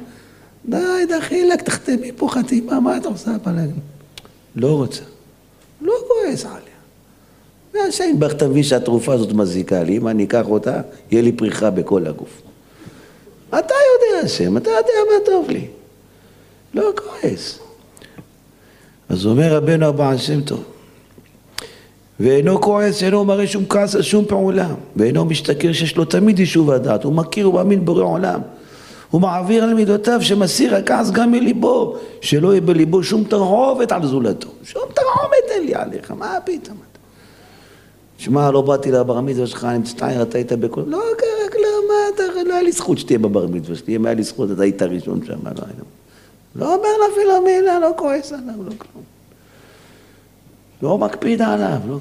די, 0.66 0.78
דחילק, 1.10 1.62
תחתמי 1.62 2.12
פה 2.16 2.28
חתימה, 2.30 2.80
מה 2.80 2.98
אתה 2.98 3.08
עושה? 3.08 3.32
לא 4.56 4.68
רוצה. 4.68 5.02
לא 5.82 5.94
כועס 6.08 6.46
עליה. 6.46 6.71
והשם 7.74 8.20
בך 8.20 8.34
תבין 8.34 8.64
שהתרופה 8.64 9.14
הזאת 9.14 9.34
מזיקה 9.34 9.84
לי, 9.84 9.98
אם 9.98 10.08
אני 10.08 10.24
אקח 10.24 10.46
אותה, 10.48 10.82
יהיה 11.12 11.22
לי 11.22 11.32
פריחה 11.32 11.70
בכל 11.70 12.08
הגוף. 12.08 12.42
אתה 13.50 13.58
יודע 13.58 14.26
השם, 14.26 14.58
אתה 14.58 14.70
יודע 14.70 14.94
מה 15.12 15.26
טוב 15.26 15.50
לי. 15.50 15.68
לא 16.74 16.92
כועס. 16.96 17.60
אז 19.10 19.26
אומר 19.26 19.56
רבנו 19.56 19.86
הבעל 19.86 20.18
שם 20.18 20.42
טוב, 20.42 20.64
ואינו 22.20 22.62
כועס, 22.62 23.04
אינו 23.04 23.26
מראה 23.26 23.48
שום 23.48 23.66
כעס 23.70 23.96
על 23.96 24.02
שום 24.02 24.26
פעולה, 24.26 24.70
ואינו 24.96 25.26
משתכר 25.26 25.74
שיש 25.74 25.98
לו 25.98 26.06
תמיד 26.06 26.40
יישוב 26.40 26.72
הדעת, 26.72 27.04
הוא 27.04 27.14
מכיר 27.14 27.50
ומאמין 27.50 27.86
בורא 27.86 28.04
עולם. 28.04 28.42
הוא 29.12 29.22
מעביר 29.22 29.64
על 29.64 29.74
מידותיו 29.74 30.22
שמסיר 30.22 30.76
הכעס 30.76 31.12
גם 31.12 31.32
מליבו, 31.32 31.98
שלא 32.22 32.50
יהיה 32.52 32.62
בליבו 32.62 33.04
שום 33.04 33.24
תרעובת 33.24 33.92
על 33.92 34.08
זולתו. 34.08 34.50
שום 34.64 34.84
תרעובת 34.94 35.52
אין 35.52 35.66
לי 35.66 35.76
עליך, 35.76 36.12
מה 36.12 36.38
פתאום? 36.46 36.91
שמע, 38.22 38.52
לא 38.52 38.62
באתי 38.62 38.92
לבר 38.92 39.22
מצווה 39.22 39.48
שלך, 39.48 39.66
אני 39.66 39.78
מצטער, 39.78 40.22
אתה 40.22 40.38
היית 40.38 40.54
בכל... 40.54 40.82
לא, 40.88 40.98
רק 40.98 41.24
לא, 41.56 41.88
מה 41.88 41.94
אתה... 42.16 42.24
לא 42.46 42.54
היה 42.54 42.62
לי 42.62 42.72
זכות 42.72 42.98
שתהיה 42.98 43.20
בבר 43.20 43.48
מצווה 43.48 43.76
שלי, 43.76 43.96
אם 43.96 44.06
היה 44.06 44.16
לי 44.16 44.24
זכות, 44.24 44.52
אתה 44.52 44.64
היית 44.64 44.82
ראשון 44.82 45.26
שם, 45.26 45.34
לא 45.46 45.52
היה... 45.56 45.84
לא 46.56 46.66
אומר 46.66 46.90
לה 47.00 47.14
אפילו 47.14 47.42
מילה, 47.42 47.80
לא 47.80 47.92
כועס 47.98 48.34
עליו, 48.34 48.54
לא 48.66 48.72
כלום. 48.78 49.04
לא 50.82 50.98
מקפיד 50.98 51.42
עליו, 51.42 51.78
לא 51.88 51.88
כלום. 51.88 52.00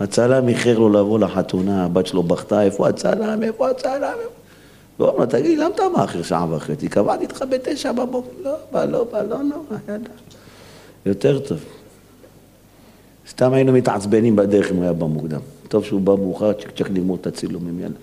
הצלם 0.00 0.48
איחר 0.48 0.78
לו 0.78 0.88
לבוא 0.88 1.18
לחתונה, 1.18 1.84
הבת 1.84 2.06
שלו 2.06 2.22
בכתה, 2.22 2.62
איפה 2.62 2.88
הצלם, 2.88 3.42
איפה 3.42 3.70
הצלם? 3.70 4.12
והוא 4.98 5.10
אומר 5.10 5.20
לו, 5.20 5.26
תגיד, 5.26 5.58
למה 5.58 5.74
אתה 5.74 5.82
מאחר 5.96 6.22
שעה 6.22 6.46
וחצי? 6.50 6.88
קבעתי 6.88 7.22
איתך 7.22 7.44
בתשע 7.50 7.92
בבוקר. 7.92 8.28
לא 8.42 8.54
בא, 8.72 8.84
לא 8.84 9.04
בא, 9.12 9.22
לא 9.22 9.42
נורא, 9.42 9.76
יאללה. 9.88 10.08
יותר 11.06 11.38
טוב. 11.38 11.77
סתם 13.30 13.52
היינו 13.52 13.72
מתעצבנים 13.72 14.36
בדרך 14.36 14.70
אם 14.70 14.76
הוא 14.76 14.84
היה 14.84 14.92
בא 14.92 15.06
מוקדם. 15.06 15.40
טוב 15.68 15.84
שהוא 15.84 16.00
בא 16.00 16.14
מאוחר, 16.14 16.52
צ'ק 16.52 16.70
צ'ק 16.76 16.90
נגמור 16.90 17.16
את 17.20 17.26
הצילומים, 17.26 17.80
יאללה. 17.80 17.94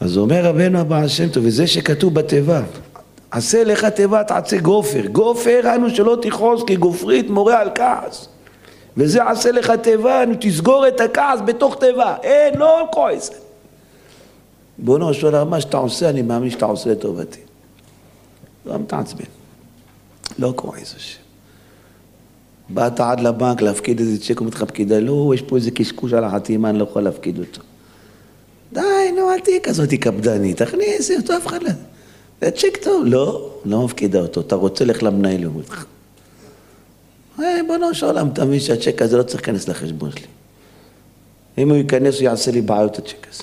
אז 0.00 0.16
אומר 0.16 0.44
רבנו 0.44 0.78
הבעל 0.78 1.08
שם 1.08 1.28
טוב, 1.28 1.44
וזה 1.46 1.66
שכתוב 1.66 2.14
בתיבה, 2.14 2.62
עשה 3.30 3.64
לך 3.64 3.84
תיבת 3.84 4.30
עצי 4.30 4.58
גופר, 4.58 5.06
גופר 5.06 5.74
אנו 5.74 5.90
שלא 5.90 6.18
תכעוס 6.22 6.62
כי 6.66 6.76
גופרית 6.76 7.30
מורה 7.30 7.60
על 7.60 7.70
כעס. 7.74 8.28
וזה 8.96 9.28
עשה 9.30 9.52
לך 9.52 9.70
תיבה, 9.70 10.22
אנו 10.22 10.34
תסגור 10.40 10.88
את 10.88 11.00
הכעס 11.00 11.40
בתוך 11.44 11.76
תיבה, 11.80 12.16
אין, 12.22 12.58
לא 12.58 12.88
כועס. 12.92 13.30
בואו 14.78 15.14
של 15.14 15.44
מה 15.44 15.60
שאתה 15.60 15.76
עושה, 15.76 16.08
אני 16.08 16.22
מאמין 16.22 16.50
שאתה 16.50 16.66
עושה 16.66 16.90
לטובתי. 16.90 17.40
לא 18.66 18.78
מתעצבן, 18.78 19.24
לא 20.38 20.52
כועס 20.56 20.94
השם 20.96 21.21
באת 22.74 23.00
עד 23.00 23.20
לבנק 23.20 23.62
להפקיד 23.62 24.00
איזה 24.00 24.20
צ'ק, 24.20 24.40
אומרת 24.40 24.54
לך 24.54 24.62
פקידה, 24.62 25.00
לא, 25.00 25.32
יש 25.34 25.42
פה 25.42 25.56
איזה 25.56 25.70
קשקוש 25.70 26.12
על 26.12 26.24
החתימה, 26.24 26.70
אני 26.70 26.78
לא 26.78 26.84
יכול 26.84 27.02
להפקיד 27.02 27.38
אותו 27.38 27.60
די, 28.72 28.80
נו, 29.16 29.30
אל 29.30 29.40
תהיי 29.40 29.60
כזאת 29.62 29.94
קפדנית, 29.94 30.62
תכניסי 30.62 31.16
אותו, 31.16 31.36
אף 31.36 31.46
אחד 31.46 31.62
לא... 31.62 31.70
זה 32.40 32.50
צ'ק 32.50 32.78
טוב. 32.82 33.04
לא, 33.06 33.50
לא 33.64 33.84
מפקידה 33.84 34.20
אותו, 34.20 34.40
אתה 34.40 34.54
רוצה 34.54 34.84
לך 34.84 35.02
למנהל, 35.02 35.44
הוא 35.44 35.52
אומר 35.54 35.64
לך. 35.68 35.84
בוא'נו 37.66 37.94
של 37.94 38.06
עולם, 38.06 38.28
אתה 38.32 38.44
מבין 38.44 38.60
שהצ'ק 38.60 39.02
הזה 39.02 39.18
לא 39.18 39.22
צריך 39.22 39.48
להיכנס 39.48 39.68
לחשבון 39.68 40.10
שלי. 40.10 40.26
אם 41.58 41.68
הוא 41.70 41.76
ייכנס, 41.76 42.14
הוא 42.14 42.22
יעשה 42.22 42.50
לי 42.50 42.60
בעיות 42.60 42.98
הצ'ק 42.98 43.26
הזה. 43.32 43.42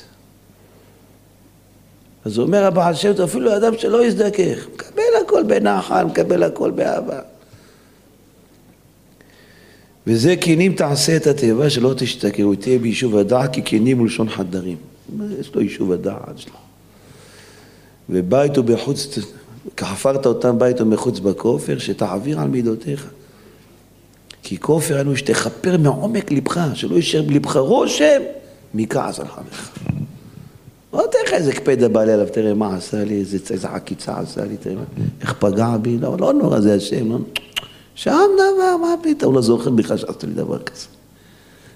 אז 2.25 2.37
הוא 2.37 2.45
אומר 2.45 2.65
הבעל 2.65 2.93
טוב, 3.15 3.21
אפילו 3.21 3.57
אדם 3.57 3.77
שלא 3.77 4.05
יזדכך, 4.05 4.67
מקבל 4.73 5.01
הכל 5.25 5.43
בנחל, 5.43 6.03
מקבל 6.03 6.43
הכל 6.43 6.71
באהבה. 6.71 7.19
וזה 10.07 10.35
קינים 10.35 10.73
תעשה 10.73 11.15
את 11.15 11.27
התיבה 11.27 11.69
שלא 11.69 11.93
תשתכר, 11.97 12.43
הוא 12.43 12.55
תהיה 12.55 12.79
ביישוב 12.79 13.17
הדעת 13.17 13.53
כי 13.53 13.61
קינים 13.61 14.01
ולשון 14.01 14.29
חדרים. 14.29 14.77
יש 15.39 15.55
לו 15.55 15.61
יישוב 15.61 15.91
הדעת 15.91 16.37
שלו. 16.37 16.53
ובית 18.09 18.57
הוא 18.57 18.65
בחוץ, 18.65 19.19
כחפרת 19.77 20.25
אותם 20.25 20.59
בית 20.59 20.81
ומחוץ 20.81 21.19
בכופר, 21.19 21.77
שתעביר 21.77 22.39
על 22.39 22.47
מידותיך. 22.47 23.09
כי 24.43 24.57
כופר 24.57 25.01
אנו 25.01 25.17
שתכפר 25.17 25.77
מעומק 25.77 26.31
לבך, 26.31 26.59
שלא 26.73 26.95
יישאר 26.95 27.21
בלבך 27.21 27.55
רושם 27.57 28.21
מכעס 28.73 29.19
על 29.19 29.27
חברך. 29.27 29.69
לא 30.93 31.03
תראה 31.11 31.23
לך 31.23 31.33
איזה 31.33 31.53
קפדה 31.53 31.87
בעלי 31.87 32.11
עליו, 32.11 32.27
תראה 32.31 32.53
מה 32.53 32.75
עשה 32.75 33.03
לי, 33.03 33.19
איזה, 33.19 33.67
עקיצה 33.67 34.19
עשה 34.19 34.45
לי, 34.45 34.57
תראה 34.57 34.83
איך 35.21 35.33
פגע 35.33 35.77
בי, 35.81 35.97
לא, 35.97 36.17
לא 36.19 36.33
נורא 36.33 36.59
זה 36.59 36.75
השם, 36.75 37.11
לא, 37.11 37.17
שם 37.95 38.29
דבר, 38.33 38.77
מה 38.81 38.95
פתאום, 39.01 39.35
לא 39.35 39.41
זוכר 39.41 39.69
בכלל 39.69 39.97
שעשת 39.97 40.23
לי 40.23 40.33
דבר 40.33 40.59
כזה. 40.59 40.85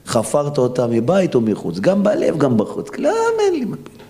חפרת 0.08 0.58
אותה 0.58 0.88
מבית 0.88 1.36
ומחוץ, 1.36 1.79
גם 1.79 2.03
בלב, 2.03 2.38
גם 2.38 2.58
בחוץ, 2.58 2.89
כלום 2.89 3.13
אין 3.39 3.53
לי 3.53 3.65
מה 3.65 3.75
פתאום. 3.84 4.03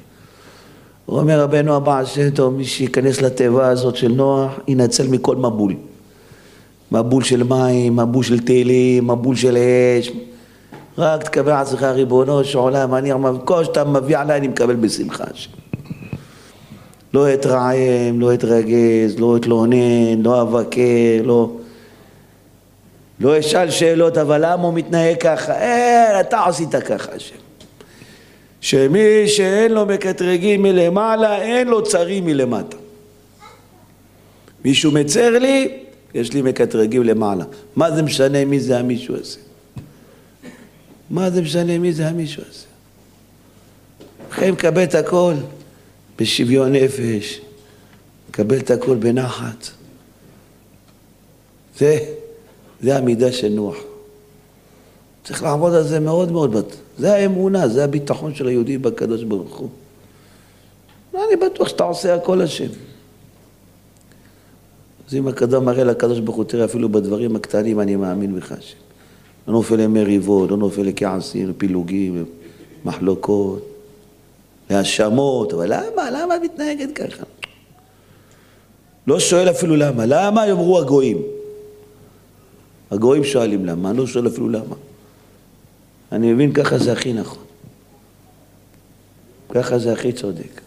אומר 1.07 1.41
רבנו 1.41 1.75
הבא 1.75 2.05
שם 2.05 2.29
טוב, 2.29 2.53
מי 2.53 2.65
שייכנס 2.65 3.21
לתיבה 3.21 3.67
הזאת 3.67 3.95
של 3.95 4.11
נוח, 4.11 4.51
ינצל 4.67 5.07
מכל 5.07 5.35
מבול. 5.35 5.75
מבול 6.91 7.23
של 7.23 7.43
מים, 7.43 7.95
מבול 7.95 8.23
של 8.23 8.39
תהילים, 8.39 9.07
מבול 9.07 9.35
של 9.35 9.57
אש. 9.57 10.11
רק 10.97 11.23
תקבל 11.23 11.51
עצמך 11.51 11.83
ריבונו 11.83 12.43
של 12.43 12.57
עולם, 12.57 12.95
אני 12.95 13.11
כל 13.45 13.63
שאתה 13.63 13.83
מביא 13.83 14.17
עליי 14.17 14.37
אני 14.37 14.47
מקבל 14.47 14.75
בשמחה. 14.75 15.23
לא 17.13 17.33
אתרעם, 17.33 18.19
לא 18.19 18.33
אתרגז, 18.33 19.19
לא 19.19 19.37
אתלונן, 19.37 20.21
לא 20.21 20.41
אבקר, 20.41 21.21
לא... 21.23 21.49
לא 23.23 23.39
אשאל 23.39 23.71
שאלות, 23.71 24.17
אבל 24.17 24.45
למה 24.45 24.63
הוא 24.63 24.73
מתנהג 24.73 25.17
ככה? 25.19 25.59
אין, 25.61 26.19
אתה 26.19 26.45
עשית 26.45 26.75
ככה, 26.75 27.11
השם. 27.15 27.35
שמי 28.61 29.27
שאין 29.27 29.71
לו 29.71 29.85
מקטרגים 29.85 30.61
מלמעלה, 30.61 31.41
אין 31.41 31.67
לו 31.67 31.83
צרים 31.83 32.25
מלמטה. 32.25 32.77
מישהו 34.65 34.91
מצר 34.91 35.29
לי, 35.39 35.77
יש 36.13 36.33
לי 36.33 36.41
מקטרגים 36.41 37.03
למעלה. 37.03 37.43
מה 37.75 37.91
זה 37.91 38.01
משנה 38.01 38.45
מי 38.45 38.59
זה 38.59 38.79
המישהו 38.79 39.15
הזה? 39.15 39.39
מה 41.09 41.29
זה 41.29 41.41
משנה 41.41 41.79
מי 41.79 41.93
זה 41.93 42.07
המישהו 42.07 42.43
הזה? 42.49 42.65
לכן 44.31 44.51
מקבל 44.51 44.83
את 44.83 44.95
הכל 44.95 45.33
בשוויון 46.19 46.71
נפש, 46.71 47.41
קבל 48.31 48.57
את 48.57 48.71
הכל 48.71 48.95
בנחת. 48.95 49.67
זה, 51.77 51.97
זה 52.83 52.97
המידה 52.97 53.31
של 53.31 53.49
נוח. 53.49 53.77
צריך 55.23 55.43
לעבוד 55.43 55.73
על 55.73 55.83
זה 55.83 55.99
מאוד 55.99 56.31
מאוד. 56.31 56.55
זה 56.97 57.13
האמונה, 57.13 57.67
זה 57.67 57.83
הביטחון 57.83 58.35
של 58.35 58.47
היהודי 58.47 58.77
בקדוש 58.77 59.23
ברוך 59.23 59.55
הוא. 59.55 59.69
אני 61.13 61.35
בטוח 61.35 61.67
שאתה 61.67 61.83
עושה 61.83 62.15
הכל 62.15 62.41
השם. 62.41 62.67
אז 65.07 65.15
אם 65.15 65.27
הקדום 65.27 65.65
מראה 65.65 65.83
לקדוש 65.83 66.19
ברוך 66.19 66.37
הוא, 66.37 66.45
תראה, 66.45 66.65
אפילו 66.65 66.89
בדברים 66.89 67.35
הקטנים 67.35 67.79
אני 67.79 67.95
מאמין 67.95 68.35
בך 68.35 68.51
השם. 68.51 68.77
לא 69.47 69.53
נופל 69.53 69.75
למריבות, 69.75 70.51
לא 70.51 70.57
נופל 70.57 70.81
לכעסים, 70.81 71.49
לפילוגים, 71.49 72.25
מחלוקות, 72.85 73.67
להאשמות, 74.69 75.53
אבל 75.53 75.65
למה, 75.73 76.11
למה 76.11 76.35
את 76.35 76.41
מתנהגת 76.41 76.91
ככה? 76.95 77.23
לא 79.07 79.19
שואל 79.19 79.49
אפילו 79.49 79.75
למה. 79.75 80.05
למה 80.05 80.47
יאמרו 80.47 80.79
הגויים? 80.79 81.17
הגויים 82.93 83.23
שואלים 83.23 83.65
למה, 83.65 83.89
אני 83.89 83.97
לא 83.97 84.07
שואל 84.07 84.27
אפילו 84.27 84.49
למה. 84.49 84.75
אני 86.11 86.33
מבין 86.33 86.53
ככה 86.53 86.77
זה 86.77 86.91
הכי 86.91 87.13
נכון. 87.13 87.43
ככה 89.49 89.79
זה 89.79 89.93
הכי 89.93 90.11
צודק. 90.11 90.61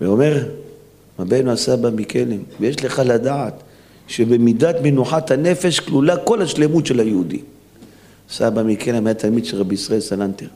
ואומר 0.00 0.48
רבנו 1.18 1.50
הסבא 1.50 1.90
מקלם, 1.90 2.42
ויש 2.60 2.84
לך 2.84 3.02
לדעת 3.04 3.54
שבמידת 4.08 4.76
מנוחת 4.82 5.30
הנפש 5.30 5.80
כלולה 5.80 6.16
כל 6.16 6.42
השלמות 6.42 6.86
של 6.86 7.00
היהודי. 7.00 7.40
סבא 8.30 8.62
מקלם 8.62 9.06
היה 9.06 9.14
תלמיד 9.14 9.44
של 9.44 9.56
רבי 9.56 9.74
ישראל 9.74 10.00
סלנטר. 10.00 10.46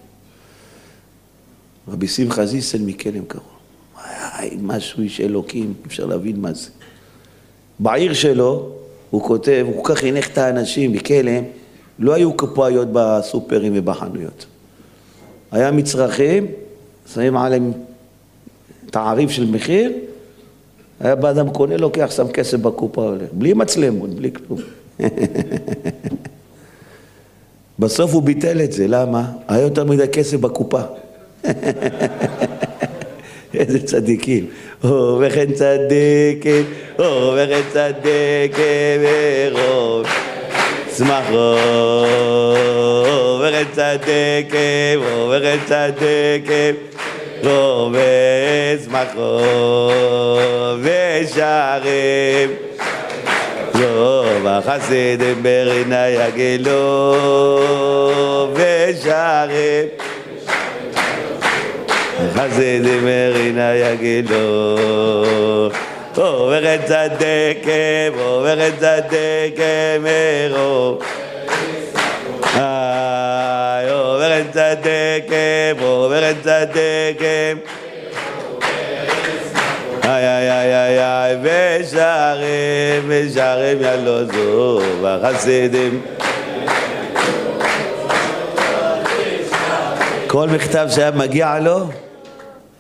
רבי 1.89 2.09
שמחה 2.09 2.47
זיסל 2.47 2.83
מקלם 2.83 3.25
קראו. 3.25 3.53
משהו 4.61 5.03
איש 5.03 5.21
אלוקים, 5.21 5.75
אפשר 5.87 6.07
להבין 6.07 6.41
מה 6.41 6.53
זה. 6.53 6.69
בעיר 7.79 8.13
שלו, 8.15 8.82
הוא 9.13 9.23
כותב, 9.23 9.67
הוא 9.67 9.85
כל 9.85 9.95
כך 9.95 10.01
חינך 10.01 10.29
את 10.29 10.39
האנשים 10.39 10.93
מקלם, 10.93 11.45
לא 11.99 12.15
היו 12.15 12.37
קופאיות 12.37 12.89
בסופרים 12.93 13.73
ובחנויות. 13.77 14.47
היה 15.51 15.71
מצרכים, 15.71 16.47
שמים 17.13 17.37
עליהם 17.37 17.73
תעריף 18.91 19.31
של 19.31 19.51
מחיר, 19.51 19.93
היה 21.01 21.15
בא 21.15 21.31
אדם 21.31 21.51
קונה, 21.51 21.77
לוקח, 21.77 22.11
שם 22.11 22.29
כסף 22.29 22.59
בקופה, 22.59 23.03
הולך, 23.03 23.29
בלי 23.33 23.53
מצלמות, 23.53 24.11
בלי 24.11 24.31
כלום. 24.33 24.61
בסוף 27.79 28.15
הוא 28.15 28.23
ביטל 28.23 28.61
את 28.61 28.73
זה, 28.73 28.89
למה? 28.89 29.33
היה 29.49 29.63
יותר 29.63 29.85
מדי 29.85 30.09
כסף 30.09 30.37
בקופה. 30.37 30.81
איזה 33.55 33.87
צדיקים. 33.87 34.47
וכן 34.85 35.53
צדקת, 35.53 36.65
וכן 36.99 37.61
צדקת 37.73 38.99
ברוב 39.53 40.07
שמחו. 40.97 41.55
וכן 43.41 43.65
צדקת, 43.73 44.99
וכן 45.31 45.59
צדקת 45.67 46.75
רוב 47.45 47.95
שמחו 48.85 49.41
ושערים. 50.83 52.51
רוב 53.75 54.47
החסידים 54.47 55.43
ברינה 55.43 56.09
יגלו 56.09 57.15
ושערים. 58.55 59.87
חסידים 62.35 63.05
מרינה 63.05 63.75
יגילו 63.75 64.77
עוברת 66.17 66.81
צדקם, 66.85 68.19
עוברת 68.19 68.73
צדקם 68.79 70.03
מרו 70.03 70.99
עוברת 73.93 74.47
צדקם, 74.53 75.83
עוברת 75.83 76.37
צדקם 76.43 77.57
איי 80.05 80.27
איי 80.27 80.51
איי 80.51 80.75
איי 80.75 80.99
איי 81.01 81.37
ושערים, 81.81 83.03
ושערים 83.09 83.79
ילוזו 83.81 84.81
בחסידים 85.03 86.01
כל 90.27 90.49
מכתב 90.49 90.87
שהיה 90.91 91.11
מגיע 91.11 91.59
לו 91.59 91.89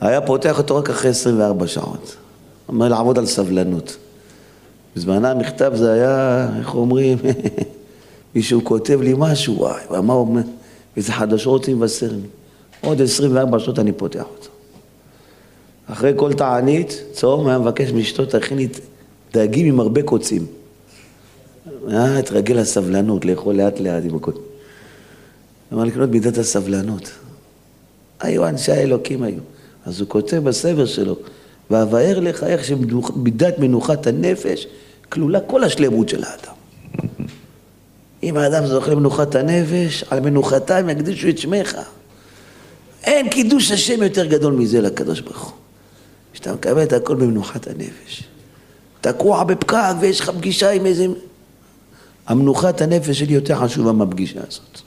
היה 0.09 0.21
פותח 0.21 0.59
אותו 0.59 0.77
רק 0.77 0.91
אחרי 0.91 1.11
24 1.11 1.67
שעות. 1.67 2.17
אומר 2.69 2.89
לעבוד 2.89 3.19
על 3.19 3.27
סבלנות. 3.27 3.97
בזמנה 4.97 5.31
המכתב 5.31 5.73
זה 5.75 5.93
היה, 5.93 6.49
איך 6.59 6.75
אומרים, 6.75 7.19
מישהו 8.35 8.65
כותב 8.65 9.01
לי 9.03 9.15
משהו, 9.19 9.59
וואי, 9.59 10.03
מה 10.03 10.13
הוא 10.13 10.21
אומר? 10.21 10.43
איזה 10.97 11.13
חדשות 11.13 11.61
רוצים 11.61 11.77
לבשר 11.77 12.13
לי. 12.13 12.29
עוד 12.81 13.01
24 13.01 13.59
שעות 13.59 13.79
אני 13.79 13.93
פותח 13.93 14.25
אותו. 14.37 14.49
אחרי 15.87 16.13
כל 16.17 16.33
תענית, 16.33 17.03
צהום 17.13 17.49
היה 17.49 17.59
מבקש 17.59 17.91
מאשתו, 17.91 18.27
תכיני 18.27 18.69
דגים 19.33 19.67
עם 19.67 19.81
הרבה 19.81 20.03
קוצים. 20.03 20.47
היה 21.89 22.19
התרגל 22.19 22.55
לסבלנות, 22.55 23.25
לאכול 23.25 23.55
לאט 23.55 23.81
לאט 23.81 24.03
עם 24.05 24.17
הקוצים. 24.17 24.43
אמר 25.73 25.85
לקנות 25.85 26.11
מידת 26.11 26.39
הסבלנות. 26.39 27.11
היו 28.21 28.49
אנשי 28.49 28.73
האלוקים 28.73 29.23
היו. 29.23 29.41
אז 29.87 30.01
הוא 30.01 30.09
כותב 30.09 30.37
בספר 30.37 30.87
שלו, 30.87 31.17
ואבאר 31.71 32.21
לך 32.21 32.45
איך 32.45 32.65
שמידת 32.65 33.59
מנוחת 33.59 34.07
הנפש 34.07 34.67
כלולה 35.09 35.41
כל 35.41 35.65
השלמות 35.65 36.09
של 36.09 36.25
האדם. 36.25 36.55
אם 38.23 38.37
האדם 38.37 38.67
זוכה 38.67 38.91
למנוחת 38.91 39.35
הנפש, 39.35 40.05
על 40.11 40.21
מנוחתם 40.21 40.89
יקדישו 40.89 41.29
את 41.29 41.39
שמך. 41.39 41.77
אין 43.05 43.29
קידוש 43.29 43.71
השם 43.71 44.03
יותר 44.03 44.27
גדול 44.27 44.53
מזה 44.53 44.81
לקדוש 44.81 45.21
ברוך 45.21 45.43
הוא. 45.43 45.53
שאתה 46.33 46.53
מקבל 46.53 46.83
את 46.83 46.93
הכל 46.93 47.15
במנוחת 47.15 47.67
הנפש. 47.67 48.23
תקוע 49.01 49.45
בפקק 49.45 49.95
ויש 50.01 50.21
לך 50.21 50.31
פגישה 50.31 50.71
עם 50.71 50.87
איזה... 50.87 51.07
המנוחת 52.27 52.81
הנפש 52.81 53.19
שלי 53.19 53.35
יותר 53.35 53.57
חשובה 53.57 53.93
מהפגישה 53.93 54.41
הזאת. 54.49 54.81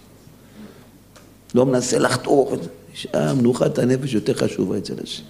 לא 1.56 1.66
מנסה 1.66 2.00
לחתוך 2.00 2.54
את 2.54 2.64
זה. 2.64 2.70
שם 2.96 3.38
מנוחת 3.38 3.78
הנפש 3.80 4.14
יותר 4.14 4.34
חשובה 4.34 4.78
אצל 4.78 4.94
השם. 5.04 5.24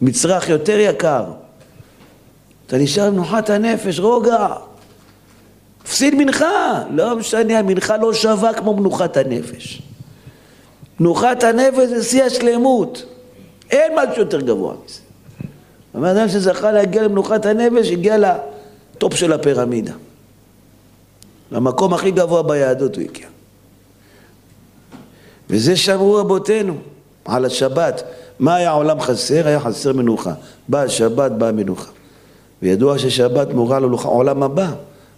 מצרך 0.00 0.48
יותר 0.48 0.78
יקר. 0.78 1.24
אתה 2.66 2.78
נשאר 2.78 3.10
במנוחת 3.10 3.50
הנפש, 3.50 4.00
רוגע. 4.00 4.48
תפסיד 5.82 6.14
מנחה. 6.14 6.84
לא 6.90 7.16
משנה, 7.16 7.58
המנחה 7.58 7.96
לא 7.96 8.14
שווה 8.14 8.54
כמו 8.54 8.76
מנוחת 8.76 9.16
הנפש. 9.16 9.82
מנוחת 11.00 11.44
הנפש 11.44 11.88
זה 11.88 12.04
שיא 12.04 12.24
השלמות. 12.24 13.04
אין 13.70 13.92
משהו 13.96 14.22
יותר 14.22 14.40
גבוה 14.40 14.74
מזה. 14.84 15.00
אומר 15.94 16.12
אדם 16.12 16.28
שזכה 16.28 16.72
להגיע 16.72 17.02
למנוחת 17.02 17.46
הנפש, 17.46 17.90
הגיע 17.90 18.16
לטופ 18.18 19.14
של 19.14 19.32
הפירמידה. 19.32 19.92
למקום 21.52 21.94
הכי 21.94 22.10
גבוה 22.10 22.42
ביהדות 22.42 22.96
הוא 22.96 23.04
הגיע. 23.04 23.26
וזה 25.50 25.76
שמרו 25.76 26.14
רבותינו. 26.14 26.76
על 27.30 27.44
השבת. 27.44 28.02
מה 28.38 28.54
היה 28.54 28.70
העולם 28.70 29.00
חסר? 29.00 29.46
היה 29.46 29.60
חסר 29.60 29.92
מנוחה. 29.92 30.32
באה 30.68 30.88
שבת, 30.88 31.30
באה 31.32 31.52
מנוחה. 31.52 31.90
וידוע 32.62 32.98
ששבת 32.98 33.52
מורה 33.52 33.78
לעולם 33.80 34.42
הבא. 34.42 34.72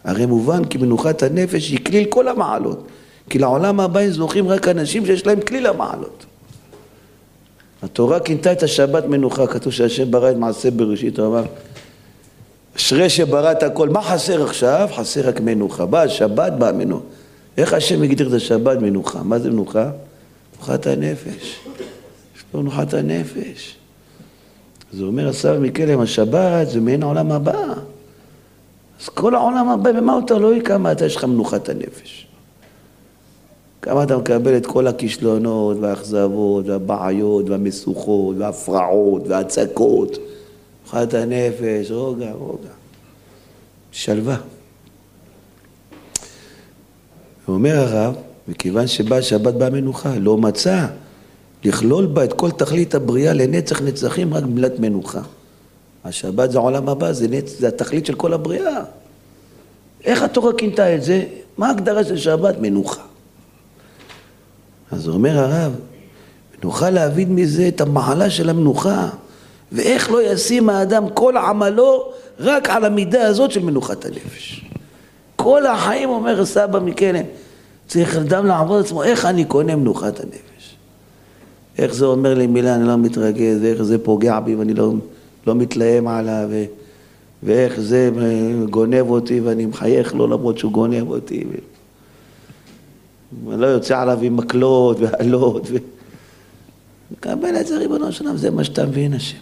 הרי 0.04 0.26
מובן 0.26 0.64
כי 0.64 0.78
מנוחת 0.78 1.22
הנפש 1.22 1.70
היא 1.70 1.84
כליל 1.84 2.04
כל 2.04 2.28
המעלות. 2.28 2.86
כי 3.30 3.38
לעולם 3.38 3.80
הבא 3.80 4.10
זוכים 4.10 4.48
רק 4.48 4.68
אנשים 4.68 5.06
שיש 5.06 5.26
להם 5.26 5.40
כליל 5.40 5.66
המעלות. 5.66 6.26
התורה 7.82 8.20
כינתה 8.20 8.52
את 8.52 8.62
השבת 8.62 9.04
מנוחה, 9.04 9.46
כתוב 9.46 9.72
שהשם 9.72 10.10
ברא 10.10 10.30
את 10.30 10.36
מעשה 10.36 10.70
בראשית, 10.70 11.18
הוא 11.18 11.26
אמר, 11.26 11.44
אשרי 12.76 13.10
שברא 13.10 13.52
את 13.52 13.62
הכל, 13.62 13.88
מה 13.88 14.02
חסר 14.02 14.44
עכשיו? 14.44 14.88
חסר 14.96 15.28
רק 15.28 15.40
מנוחה. 15.40 15.86
באה 15.86 16.02
השבת, 16.02 16.52
באה 16.52 16.72
מנוחה. 16.72 17.04
איך 17.56 17.72
השם 17.72 18.02
הגדיר 18.02 18.28
את 18.28 18.32
השבת 18.32 18.78
מנוחה? 18.78 19.22
מה 19.22 19.38
זה 19.38 19.50
מנוחה? 19.50 19.90
מנוחת 20.56 20.86
הנפש. 20.86 21.60
לא 22.54 22.62
נוחת 22.62 22.94
הנפש. 22.94 23.76
הוא 24.98 25.06
אומר, 25.06 25.28
הסבא 25.28 25.58
מקלם, 25.58 26.00
השבת 26.00 26.68
זה 26.68 26.80
מעין 26.80 27.02
העולם 27.02 27.32
הבא. 27.32 27.74
אז 29.00 29.08
כל 29.08 29.34
העולם 29.34 29.68
הבא, 29.68 29.92
במה 29.92 30.12
הוא 30.12 30.26
תלוי? 30.26 30.60
כמה 30.60 30.92
אתה 30.92 31.06
יש 31.06 31.16
לך 31.16 31.24
מנוחת 31.24 31.68
הנפש. 31.68 32.26
כמה 33.82 34.02
אתה 34.02 34.16
מקבל 34.18 34.56
את 34.56 34.66
כל 34.66 34.86
הכישלונות 34.86 35.76
והאכזבות 35.80 36.68
והבעיות 36.68 37.50
והמשוכות 37.50 38.36
וההפרעות 38.38 39.28
וההצקות. 39.28 40.18
מנוחת 40.82 41.14
הנפש, 41.14 41.90
רוגע, 41.90 42.32
רוגע. 42.32 42.68
שלווה. 43.92 44.36
ואומר 47.48 47.76
הרב, 47.76 48.14
מכיוון 48.48 48.86
שבא 48.86 49.20
שבת 49.20 49.54
באה 49.54 49.70
מנוחה, 49.70 50.18
לא 50.18 50.36
מצא 50.38 50.86
לכלול 51.64 52.06
בה 52.06 52.24
את 52.24 52.32
כל 52.32 52.50
תכלית 52.50 52.94
הבריאה 52.94 53.32
לנצח 53.32 53.82
נצחים 53.82 54.34
רק 54.34 54.42
במילת 54.42 54.78
מנוחה. 54.78 55.20
השבת 56.04 56.50
זה 56.50 56.58
העולם 56.58 56.88
הבא, 56.88 57.12
זה, 57.12 57.28
נצ... 57.28 57.58
זה 57.58 57.68
התכלית 57.68 58.06
של 58.06 58.14
כל 58.14 58.32
הבריאה. 58.32 58.80
איך 60.04 60.22
התורה 60.22 60.52
כינתה 60.52 60.94
את 60.94 61.02
זה? 61.02 61.24
מה 61.58 61.68
ההגדרה 61.68 62.04
של 62.04 62.16
שבת? 62.16 62.54
מנוחה. 62.60 63.02
אז 64.90 65.08
אומר 65.08 65.38
הרב, 65.38 65.72
נוכל 66.64 66.90
להבין 66.90 67.34
מזה 67.34 67.68
את 67.68 67.80
המעלה 67.80 68.30
של 68.30 68.50
המנוחה, 68.50 69.08
ואיך 69.72 70.10
לא 70.10 70.32
ישים 70.32 70.70
האדם 70.70 71.08
כל 71.14 71.36
עמלו 71.36 72.12
רק 72.40 72.70
על 72.70 72.84
המידה 72.84 73.26
הזאת 73.26 73.50
של 73.50 73.62
מנוחת 73.62 74.04
הנפש. 74.04 74.64
כל 75.36 75.66
החיים, 75.66 76.08
אומר 76.08 76.44
סבא 76.44 76.78
מקלם, 76.78 77.24
צריך 77.88 78.16
אדם 78.16 78.46
לעבוד 78.46 78.84
עצמו, 78.84 79.02
איך 79.02 79.24
אני 79.24 79.44
קונה 79.44 79.76
מנוחת 79.76 80.20
הנפש? 80.20 80.51
איך 81.78 81.94
זה 81.94 82.04
אומר 82.06 82.34
לי 82.34 82.46
מילה, 82.46 82.74
אני 82.74 82.84
לא 82.84 82.96
מתרגז, 82.96 83.64
איך 83.64 83.82
זה 83.82 84.04
פוגע 84.04 84.40
בי 84.40 84.54
ואני 84.54 84.74
לא, 84.74 84.92
לא 85.46 85.54
מתלהם 85.54 86.08
עליו, 86.08 86.48
ו... 86.50 86.64
ואיך 87.42 87.80
זה 87.80 88.10
גונב 88.70 89.10
אותי 89.10 89.40
ואני 89.40 89.66
מחייך 89.66 90.14
לו 90.14 90.26
למרות 90.26 90.58
שהוא 90.58 90.72
גונב 90.72 91.10
אותי. 91.10 91.44
ו... 91.50 91.54
ואני 93.46 93.60
לא 93.60 93.66
יוצא 93.66 94.00
עליו 94.00 94.18
עם 94.22 94.36
מקלות 94.36 94.96
ואלות. 95.00 95.66
ו... 95.70 95.76
מקבל 97.12 97.56
את 97.60 97.66
זה 97.66 97.78
ריבונו 97.78 98.12
של 98.12 98.24
עולם, 98.24 98.36
זה 98.36 98.50
מה 98.50 98.64
שאתה 98.64 98.86
מבין 98.86 99.14
השם. 99.14 99.38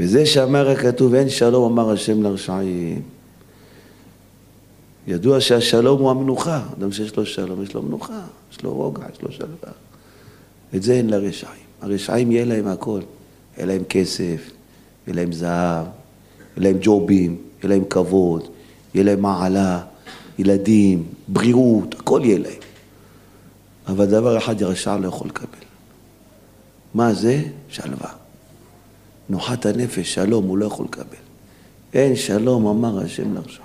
וזה 0.00 0.26
שאמר 0.26 0.70
הכתוב, 0.70 1.14
אין 1.14 1.28
שלום 1.28 1.72
אמר 1.72 1.90
השם 1.90 2.22
לרשעים. 2.22 3.02
ידוע 5.06 5.40
שהשלום 5.40 6.00
הוא 6.00 6.10
המנוחה. 6.10 6.62
אדם 6.78 6.92
שיש 6.92 7.16
לו 7.16 7.26
שלום, 7.26 7.62
יש 7.62 7.74
לו 7.74 7.82
מנוחה, 7.82 8.20
יש 8.52 8.62
לו 8.62 8.74
רוגע, 8.74 9.02
יש 9.14 9.22
לו 9.22 9.32
שלווה. 9.32 9.83
את 10.74 10.82
זה 10.82 10.92
אין 10.92 11.10
לרשעים. 11.10 11.64
הרשעים 11.80 12.32
יהיה 12.32 12.44
להם 12.44 12.66
הכל. 12.66 13.00
יהיה 13.56 13.66
להם 13.66 13.84
כסף, 13.84 14.50
יהיה 15.06 15.16
להם 15.16 15.32
זהב, 15.32 15.86
יהיה 16.56 16.70
להם 16.70 16.76
ג'ובים, 16.80 17.36
יהיה 17.62 17.68
להם 17.74 17.84
כבוד, 17.90 18.48
יהיה 18.94 19.04
להם 19.04 19.22
מעלה, 19.22 19.80
ילדים, 20.38 21.04
בריאות, 21.28 21.94
הכל 21.94 22.20
יהיה 22.24 22.38
להם. 22.38 22.52
אבל 23.86 24.06
דבר 24.06 24.38
אחד 24.38 24.62
הרשע 24.62 24.96
לא 24.96 25.08
יכול 25.08 25.28
לקבל. 25.28 25.64
מה 26.94 27.14
זה? 27.14 27.42
שלווה. 27.68 28.10
נוחת 29.28 29.66
הנפש, 29.66 30.14
שלום, 30.14 30.44
הוא 30.44 30.58
לא 30.58 30.66
יכול 30.66 30.86
לקבל. 30.86 31.04
אין 31.94 32.16
שלום, 32.16 32.66
אמר 32.66 33.04
השם 33.04 33.34
לרשעים. 33.34 33.64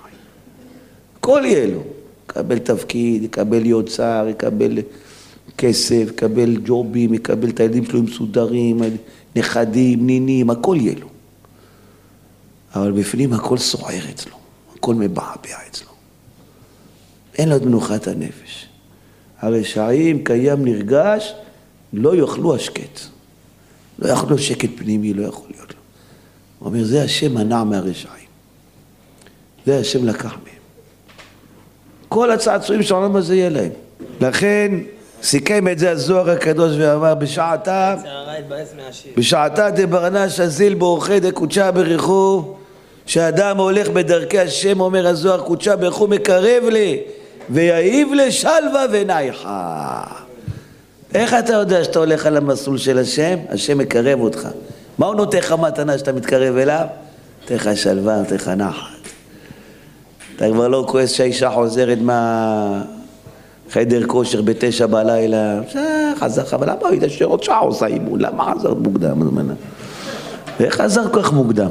הכל 1.18 1.42
יהיה 1.44 1.66
לו. 1.66 1.82
יקבל 2.24 2.58
תפקיד, 2.58 3.22
יקבל 3.22 3.58
להיות 3.60 3.88
שר, 3.88 4.26
יקבל 4.30 4.78
כסף, 5.60 6.06
יקבל 6.10 6.56
ג'ובים, 6.64 7.14
יקבל 7.14 7.48
את 7.48 7.60
הילדים 7.60 7.84
שלו 7.84 8.02
מסודרים, 8.02 8.80
נכדים, 9.36 10.06
נינים, 10.06 10.50
הכל 10.50 10.76
יהיה 10.80 10.94
לו. 11.00 11.08
אבל 12.74 12.92
בפנים 12.92 13.32
הכל 13.32 13.58
סוער 13.58 14.10
אצלו, 14.10 14.36
הכל 14.76 14.94
מבעבע 14.94 15.56
אצלו. 15.70 15.90
אין 17.38 17.48
לו 17.48 17.56
את 17.56 17.62
מנוחת 17.62 18.06
הנפש. 18.06 18.66
הרשעים 19.38 20.24
קיים 20.24 20.64
נרגש, 20.64 21.34
לא 21.92 22.16
יאכלו 22.16 22.54
השקט. 22.54 23.00
לא 23.98 24.08
יאכלו 24.08 24.38
שקט 24.38 24.70
פנימי, 24.76 25.14
לא 25.14 25.26
יכול 25.26 25.46
להיות 25.50 25.70
לו. 25.70 25.80
הוא 26.58 26.68
אומר, 26.68 26.84
זה 26.84 27.02
השם 27.02 27.34
מנע 27.34 27.64
מהרשעים. 27.64 28.30
זה 29.66 29.78
השם 29.78 30.06
לקח 30.06 30.32
מהם. 30.32 30.60
כל 32.08 32.30
הצעצועים 32.30 32.82
של 32.82 32.94
העולם 32.94 33.16
הזה 33.16 33.36
יהיה 33.36 33.48
להם. 33.48 33.72
לכן 34.20 34.74
סיכם 35.22 35.68
את 35.68 35.78
זה 35.78 35.90
הזוהר 35.90 36.30
הקדוש 36.30 36.72
ואמר 36.78 37.14
בשעתה 37.14 37.94
בשעתה 39.16 39.70
דברנש 39.70 40.40
אזיל 40.40 40.74
באורחי 40.74 41.20
דקודשה 41.20 41.70
ברכו 41.70 42.56
שאדם 43.06 43.56
הולך 43.56 43.88
בדרכי 43.88 44.38
השם 44.38 44.80
אומר 44.80 45.06
הזוהר 45.06 45.40
קודשה 45.40 45.76
ברכו 45.76 46.06
מקרב 46.06 46.64
לי 46.64 47.00
ויעיב 47.50 48.08
לשלווה 48.14 48.84
ונייחה 48.92 50.02
איך 51.14 51.34
אתה 51.34 51.52
יודע 51.52 51.84
שאתה 51.84 51.98
הולך 51.98 52.26
על 52.26 52.36
המסלול 52.36 52.78
של 52.78 52.98
השם? 52.98 53.38
השם 53.48 53.78
מקרב 53.78 54.20
אותך 54.20 54.48
מה 54.98 55.06
הוא 55.06 55.14
נותן 55.14 55.38
לך 55.38 55.52
מתנה 55.52 55.98
שאתה 55.98 56.12
מתקרב 56.12 56.56
אליו? 56.56 56.86
נותן 57.42 57.54
לך 57.54 57.70
שלווה, 57.74 58.18
נותן 58.18 58.34
לך 58.34 58.48
נחת 58.48 59.00
אתה 60.36 60.48
כבר 60.48 60.68
לא 60.68 60.84
כועס 60.88 61.12
שהאישה 61.12 61.50
חוזרת 61.50 61.98
מהחדר 63.70 64.06
כושר 64.06 64.42
בתשע 64.42 64.86
בלילה, 64.86 65.60
חזר 66.18 66.42
לך, 66.42 66.54
אבל 66.54 66.70
למה 66.70 66.88
היית 66.88 67.02
שעוד 67.08 67.42
שעה 67.42 67.58
עושה 67.58 67.86
אימון? 67.86 68.20
למה 68.20 68.52
חזרת 68.54 68.76
מוקדם? 68.76 69.20
איך 70.60 70.74
חזר 70.74 71.08
כל 71.12 71.22
כך 71.22 71.32
מוקדם? 71.32 71.70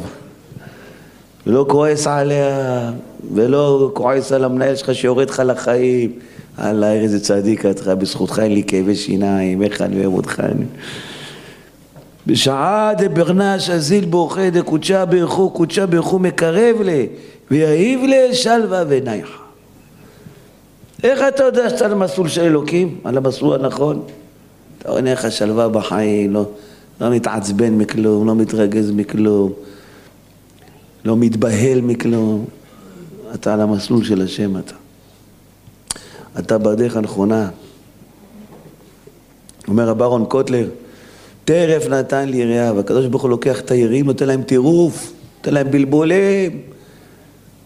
ולא 1.47 1.65
כועס 1.69 2.07
עליה, 2.07 2.91
ולא 3.33 3.91
כועס 3.93 4.31
על 4.31 4.43
המנהל 4.43 4.75
שלך 4.75 4.95
שיורד 4.95 5.29
לך 5.29 5.41
לחיים. 5.45 6.11
אללה, 6.59 6.93
איזה 6.93 7.19
צדיק 7.19 7.65
אתה, 7.65 7.95
בזכותך 7.95 8.39
אין 8.39 8.53
לי 8.53 8.63
כאבי 8.63 8.95
שיניים, 8.95 9.61
איך 9.61 9.81
אני 9.81 10.05
אוהב 10.05 10.13
אותך. 10.13 10.41
בשעה 12.27 12.91
דברנש 12.97 13.69
אזיל 13.69 14.05
בוכה 14.05 14.49
דקודשה 14.49 15.05
ברכו, 15.05 15.49
קודשה 15.49 15.85
ברכו 15.85 16.19
מקרב 16.19 16.81
לי. 16.81 17.07
ויעיב 17.51 17.99
לשלווה 18.07 18.83
ונייחה. 18.87 19.48
איך 21.03 21.19
אתה 21.27 21.43
יודע 21.43 21.69
שאתה 21.69 21.85
על 21.85 21.91
המסלול 21.91 22.27
של 22.27 22.41
אלוקים? 22.41 22.99
על 23.03 23.17
המסלול 23.17 23.65
הנכון? 23.65 24.01
אתה 24.79 24.89
עונה 24.89 25.13
לך 25.13 25.31
שלווה 25.31 25.69
בחיים, 25.69 26.33
לא, 26.33 26.45
לא 27.01 27.09
מתעצבן 27.09 27.73
מכלום, 27.73 28.27
לא 28.27 28.35
מתרגז 28.35 28.91
מכלום, 28.91 29.53
לא 31.05 31.17
מתבהל 31.17 31.81
מכלום. 31.81 32.45
אתה 33.33 33.53
על 33.53 33.61
המסלול 33.61 34.03
של 34.03 34.21
השם 34.21 34.57
אתה. 34.57 34.73
אתה 36.39 36.57
בדרך 36.57 36.97
הנכונה. 36.97 37.49
אומר 39.67 39.87
רב 39.89 40.01
אהרון 40.01 40.25
קוטלר, 40.25 40.69
טרף 41.45 41.87
נתן 41.87 42.29
לי 42.29 42.37
יריעה, 42.37 42.73
והקדוש 42.73 43.05
ברוך 43.05 43.21
הוא 43.21 43.29
לוקח 43.29 43.59
את 43.59 43.71
היריעים, 43.71 44.05
נותן 44.05 44.27
להם 44.27 44.43
טירוף, 44.43 45.11
נותן 45.37 45.53
להם 45.53 45.71
בלבולים. 45.71 46.61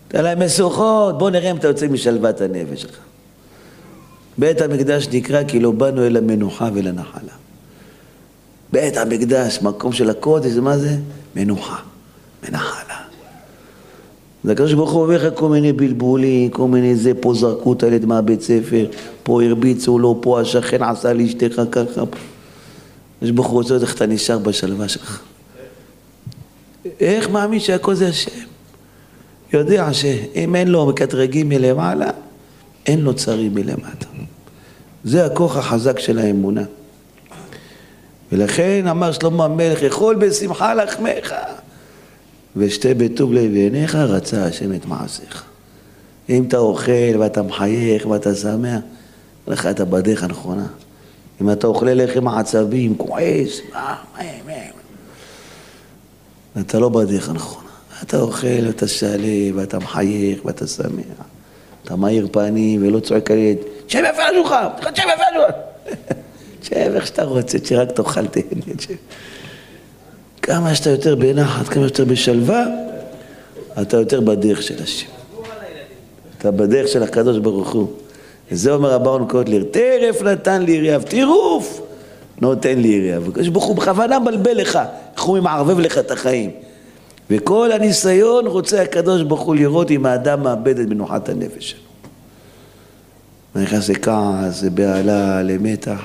תן 0.08 0.24
להם 0.24 0.46
משוכות, 0.46 1.17
בוא 1.17 1.30
נראה 1.30 1.52
אם 1.52 1.56
אתה 1.56 1.67
יוצא 1.67 1.88
משלוות 1.88 2.41
הנפש 2.41 2.82
שלך. 2.82 3.12
בית 4.38 4.62
המקדש 4.62 5.08
נקרא 5.12 5.43
כי 5.43 5.60
לא 5.60 5.72
באנו 5.72 6.08
אל 6.08 6.17
המנוחה 6.17 6.69
ולנחלה. 6.74 7.34
בית 8.72 8.98
המקדש, 8.98 9.60
מקום 9.62 9.93
של 9.93 10.10
הקודש, 10.10 10.52
מה 10.52 10.78
זה? 10.78 10.98
מנוחה, 11.36 11.78
מנחלה. 12.43 12.96
אז 14.43 14.50
הקדוש 14.50 14.74
ברוך 14.74 14.91
הוא 14.91 15.04
אומר 15.04 15.28
לך 15.28 15.34
כל 15.39 15.50
מיני 15.50 15.74
בלבולים, 15.74 16.50
כל 16.50 16.67
מיני 16.67 16.96
זה, 16.96 17.12
פה 17.19 17.34
זרקו 17.34 17.74
את 17.74 17.84
הילד 17.84 18.06
מהבית 18.06 18.41
ספר, 18.41 18.86
פה 19.24 19.43
הרביצו 19.43 20.00
לו, 20.00 20.19
פה 20.22 20.41
השכן 20.41 20.84
עשה 20.84 21.13
לאשתך 21.13 21.62
ככה. 21.72 22.02
הקדוש 23.17 23.32
ברוך 23.32 23.48
הוא 23.48 23.54
רוצה 23.54 23.76
איך 23.76 23.96
אתה 23.96 24.06
נשאר 24.06 24.38
בשלווה 24.38 24.88
שלך. 24.88 25.22
איך 27.00 27.30
מאמין 27.30 27.60
שהכל 27.60 27.96
זה 27.96 28.08
השם? 28.08 28.32
יודע 29.54 29.93
שאם 29.93 30.56
אין 30.56 30.67
לו 30.67 30.86
מקטרגים 30.86 31.50
מלמעלה, 31.50 32.10
אין 32.86 33.02
לו 33.02 33.13
צרים 33.13 33.54
מלמטה. 33.54 34.12
זה 35.04 35.26
הכוח 35.26 35.58
החזק 35.58 36.00
של 36.00 36.20
האמונה. 36.20 36.63
ולכן 38.32 38.88
אמר 38.88 39.12
שלמה 39.12 39.46
המלך, 39.46 39.82
יכול 39.82 40.16
בשמחה 40.16 40.74
לחמך 40.74 41.34
ושתה 42.56 42.94
בטוב 42.94 43.34
לב 43.34 43.52
בעיניך, 43.52 43.96
רצה 43.96 44.46
השם 44.46 44.74
את 44.74 44.86
מעשיך. 44.86 45.44
אם 46.30 46.44
אתה 46.48 46.58
אוכל 46.58 47.18
ואתה 47.20 47.42
מחייך 47.42 48.06
ואתה 48.06 48.36
שמח, 48.36 48.80
לך 49.48 49.66
אתה 49.66 49.86
בדרך 49.86 50.24
הנכונה. 50.24 50.68
אם 51.42 51.52
אתה 51.52 51.68
אוכל 51.68 51.86
לחם 51.89 52.28
עצבים, 52.28 52.98
כועס, 52.98 53.60
אתה 56.60 56.80
לא 56.80 56.89
בדרך 56.89 57.30
הנכונה. 57.30 57.70
אתה 58.04 58.20
אוכל, 58.20 58.70
אתה 58.70 58.88
שלב, 58.88 59.56
ואתה 59.56 59.80
מחייך, 59.80 60.46
ואתה 60.46 60.68
שמח. 60.68 61.18
אתה 61.84 61.96
מאיר 61.96 62.28
פנים 62.32 62.88
ולא 62.88 63.00
צועק 63.00 63.32
על 63.32 63.38
יד, 63.38 63.58
שב 63.88 64.04
יפה 64.10 64.24
על 64.24 64.36
השולחן, 64.36 64.67
שב 64.96 65.04
יפה 65.04 65.24
על 65.24 65.36
השולחן. 65.36 65.60
שב 66.63 66.91
איך 66.96 67.08
שאתה 67.08 67.24
רוצה, 67.24 67.58
שרק 67.63 67.91
תאכל 67.91 68.28
תהנה. 68.28 68.76
כמה 70.41 70.76
שאתה 70.76 70.89
יותר 70.89 71.15
בנחת, 71.15 71.67
כמה 71.67 71.88
שאתה 71.88 72.06
בשלווה, 72.06 72.65
אתה 73.82 73.98
יותר 73.98 74.22
בדרך 74.22 74.63
של 74.63 74.84
השם. 74.84 75.08
אתה 76.38 76.52
בדרך 76.52 76.88
של 76.88 77.04
הקדוש 77.04 77.38
ברוך 77.38 77.72
הוא. 77.72 77.88
וזה 78.52 78.74
אומר 78.74 78.91
רב 78.91 79.08
אהרון 79.08 79.28
קוטלר, 79.28 79.63
טרף 79.63 80.22
נתן 80.22 80.62
לי 80.62 80.72
יריב, 80.72 81.02
טירוף 81.02 81.82
נותן 82.41 82.80
לי 82.80 82.88
יריב. 82.88 83.30
הקדוש 83.30 83.48
ברוך 83.48 83.65
הוא 83.65 83.76
בכוונה 83.76 84.19
מבלבל 84.19 84.58
לך, 84.58 84.80
איך 85.15 85.24
הוא 85.24 85.39
מערבב 85.39 85.80
לך 85.80 85.98
את 85.98 86.12
החיים. 86.12 86.52
וכל 87.30 87.72
הניסיון 87.72 88.48
רוצה 88.48 88.82
הקדוש 88.82 89.22
ברוך 89.22 89.41
הוא 89.41 89.56
לראות 89.56 89.91
אם 89.91 90.06
האדם 90.06 90.43
מאבד 90.43 90.80
את 90.80 90.88
מנוחת 90.88 91.30
הנפש 91.30 91.69
שלו. 91.69 91.92
נכנס 93.56 93.89
לכעס, 93.89 94.63
לבהלה, 94.63 95.44
למתח. 95.44 96.02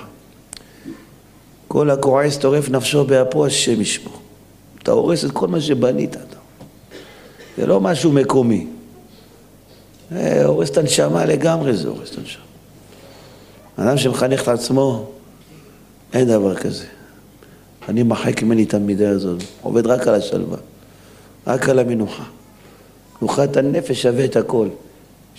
כל 1.69 1.91
הכועס 1.91 2.39
טורף 2.39 2.69
נפשו 2.69 3.05
באפו, 3.05 3.47
השם 3.47 3.81
ישמור. 3.81 4.19
אתה 4.83 4.91
הורס 4.91 5.25
את 5.25 5.31
כל 5.31 5.49
מה 5.49 5.61
שבנית. 5.61 6.17
זה 7.59 7.67
לא 7.67 7.81
משהו 7.81 8.13
מקומי. 8.13 8.67
זה 10.11 10.45
הורס 10.45 10.71
את 10.71 10.77
הנשמה 10.77 11.25
לגמרי, 11.25 11.77
זה 11.77 11.89
הורס 11.89 12.11
את 12.11 12.19
הנשמה. 12.19 12.43
אדם 13.77 13.99
שמחנך 13.99 14.43
את 14.43 14.49
עצמו, 14.49 15.11
אין 16.13 16.29
דבר 16.29 16.55
כזה. 16.55 16.85
אני 17.89 18.03
מחק 18.03 18.43
ממני 18.43 18.63
את 18.63 18.75
המידה 18.75 19.11
הזאת, 19.11 19.43
עובד 19.63 19.87
רק 19.87 20.09
על 20.09 20.15
השלווה, 20.15 20.59
רק 21.47 21.69
על 21.69 21.79
המנוחה. 21.79 22.25
מנוחת 23.23 23.57
הנפש 23.57 24.03
שווה 24.03 24.25
את 24.25 24.37
הכל. 24.37 24.69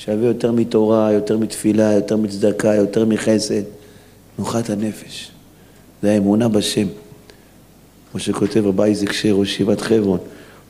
שווה 0.05 0.27
יותר 0.27 0.51
מתורה, 0.51 1.11
יותר 1.11 1.37
מתפילה, 1.37 1.93
יותר 1.93 2.17
מצדקה, 2.17 2.75
יותר 2.75 3.05
מחסד. 3.05 3.61
מנוחת 4.39 4.69
הנפש. 4.69 5.31
זה 6.01 6.11
האמונה 6.11 6.47
בשם. 6.47 6.87
כמו 8.11 8.19
שכותב 8.19 8.65
רבי 8.65 8.83
איזק 8.83 9.11
שר, 9.11 9.31
ראש 9.31 9.49
ישיבת 9.53 9.81
חברון. 9.81 10.19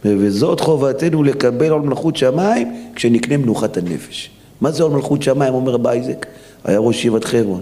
וזאת 0.06 0.60
חובתנו 0.60 1.24
לקבל 1.24 1.70
עול 1.70 1.82
מלכות 1.82 2.16
שמיים 2.16 2.92
כשנקנה 2.96 3.38
מנוחת 3.38 3.78
הנפש. 3.78 4.30
מה 4.62 4.72
זה 4.72 4.84
עול 4.84 4.92
מלכות 4.92 5.22
שמיים, 5.22 5.54
אומר 5.54 5.72
רבי 5.72 5.90
איזק? 5.90 6.26
היה 6.64 6.80
ראש 6.80 6.96
ישיבת 6.96 7.24
חברון. 7.24 7.62